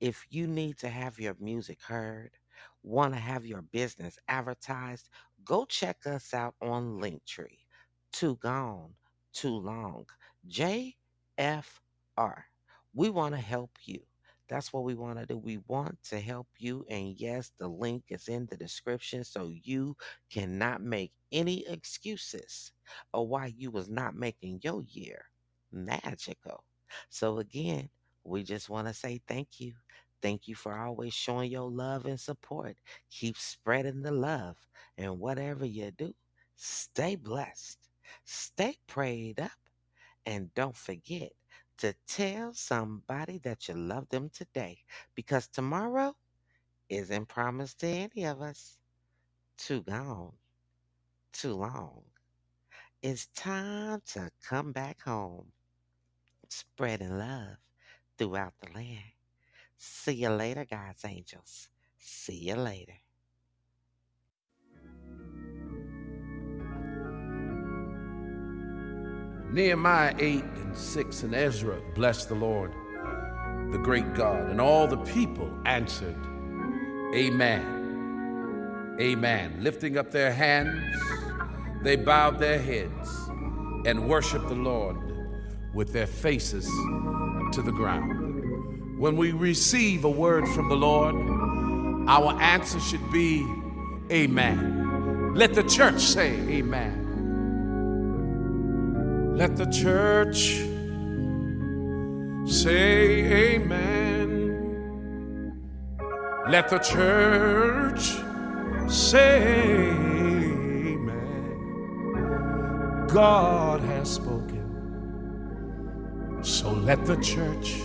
If 0.00 0.26
you 0.30 0.46
need 0.46 0.78
to 0.78 0.88
have 0.90 1.18
your 1.20 1.36
music 1.40 1.80
heard, 1.86 2.32
want 2.84 3.14
to 3.14 3.20
have 3.20 3.46
your 3.46 3.62
business 3.62 4.18
advertised, 4.28 5.08
go 5.44 5.66
check 5.66 5.98
us 6.06 6.34
out 6.34 6.54
on 6.62 7.00
Linktree. 7.00 7.60
Too 8.12 8.36
gone, 8.36 8.94
too 9.34 9.56
long. 9.56 10.06
JFR. 10.48 10.94
We 12.94 13.10
want 13.10 13.34
to 13.34 13.40
help 13.42 13.72
you. 13.84 14.00
That's 14.52 14.72
what 14.74 14.84
we 14.84 14.94
want 14.94 15.18
to 15.18 15.26
do. 15.26 15.38
We 15.38 15.60
want 15.68 15.98
to 16.10 16.20
help 16.20 16.48
you. 16.58 16.84
And 16.90 17.18
yes, 17.18 17.52
the 17.58 17.68
link 17.68 18.04
is 18.10 18.28
in 18.28 18.46
the 18.46 18.56
description 18.58 19.24
so 19.24 19.50
you 19.64 19.96
cannot 20.30 20.82
make 20.82 21.12
any 21.32 21.66
excuses 21.68 22.72
of 23.14 23.28
why 23.28 23.54
you 23.56 23.70
was 23.70 23.88
not 23.88 24.14
making 24.14 24.60
your 24.62 24.82
year 24.82 25.24
magical. 25.72 26.64
So 27.08 27.38
again, 27.38 27.88
we 28.24 28.42
just 28.42 28.68
want 28.68 28.88
to 28.88 28.94
say 28.94 29.22
thank 29.26 29.58
you. 29.58 29.72
Thank 30.20 30.46
you 30.48 30.54
for 30.54 30.78
always 30.78 31.14
showing 31.14 31.50
your 31.50 31.70
love 31.70 32.04
and 32.06 32.20
support. 32.20 32.76
Keep 33.10 33.38
spreading 33.38 34.02
the 34.02 34.12
love. 34.12 34.56
And 34.98 35.18
whatever 35.18 35.64
you 35.64 35.90
do, 35.92 36.14
stay 36.56 37.16
blessed, 37.16 37.78
stay 38.24 38.76
prayed 38.86 39.40
up, 39.40 39.50
and 40.26 40.52
don't 40.54 40.76
forget 40.76 41.32
to 41.82 41.94
tell 42.08 42.54
somebody 42.54 43.38
that 43.40 43.68
you 43.68 43.74
love 43.76 44.08
them 44.10 44.30
today 44.30 44.78
because 45.16 45.48
tomorrow 45.48 46.16
isn't 46.90 47.28
promised 47.28 47.80
to 47.80 47.88
any 47.88 48.24
of 48.26 48.42
us. 48.42 48.78
Too 49.58 49.82
gone, 49.82 50.32
too 51.32 51.54
long. 51.54 52.02
It's 53.02 53.26
time 53.28 54.02
to 54.14 54.30
come 54.48 54.72
back 54.72 55.02
home, 55.02 55.52
spreading 56.50 57.18
love 57.18 57.58
throughout 58.18 58.54
the 58.60 58.72
land. 58.74 59.14
See 59.78 60.14
you 60.14 60.30
later, 60.30 60.66
God's 60.70 61.04
angels. 61.04 61.68
See 61.98 62.48
you 62.48 62.56
later. 62.56 63.01
Nehemiah 69.52 70.14
8 70.18 70.42
and 70.42 70.74
6 70.74 71.22
and 71.24 71.34
Ezra 71.34 71.78
blessed 71.94 72.30
the 72.30 72.34
Lord, 72.34 72.72
the 73.70 73.78
great 73.78 74.14
God, 74.14 74.48
and 74.48 74.58
all 74.62 74.86
the 74.86 74.96
people 74.96 75.52
answered, 75.66 76.16
Amen. 77.14 78.96
Amen. 78.98 79.58
Lifting 79.60 79.98
up 79.98 80.10
their 80.10 80.32
hands, 80.32 80.82
they 81.82 81.96
bowed 81.96 82.38
their 82.38 82.58
heads 82.58 83.28
and 83.84 84.08
worshiped 84.08 84.48
the 84.48 84.54
Lord 84.54 84.96
with 85.74 85.92
their 85.92 86.06
faces 86.06 86.64
to 87.52 87.60
the 87.62 87.72
ground. 87.72 88.98
When 88.98 89.16
we 89.16 89.32
receive 89.32 90.04
a 90.04 90.10
word 90.10 90.48
from 90.48 90.70
the 90.70 90.76
Lord, 90.76 91.14
our 92.08 92.40
answer 92.40 92.80
should 92.80 93.10
be 93.12 93.46
Amen. 94.10 95.34
Let 95.34 95.52
the 95.52 95.62
church 95.64 96.00
say 96.00 96.30
Amen. 96.48 97.01
Let 99.42 99.56
the 99.56 99.66
church 99.66 100.40
say 102.48 103.56
amen. 103.56 104.30
Let 106.48 106.68
the 106.68 106.78
church 106.78 108.22
say 108.88 109.90
amen. 110.92 111.56
God 113.08 113.80
has 113.80 114.12
spoken. 114.14 114.68
So 116.42 116.70
let 116.70 117.04
the 117.04 117.16
church 117.16 117.82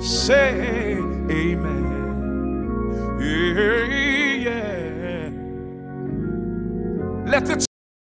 say 0.02 0.98
amen. 1.30 2.00
Yeah. 4.42 5.30
Let 7.30 7.46
the 7.46 7.73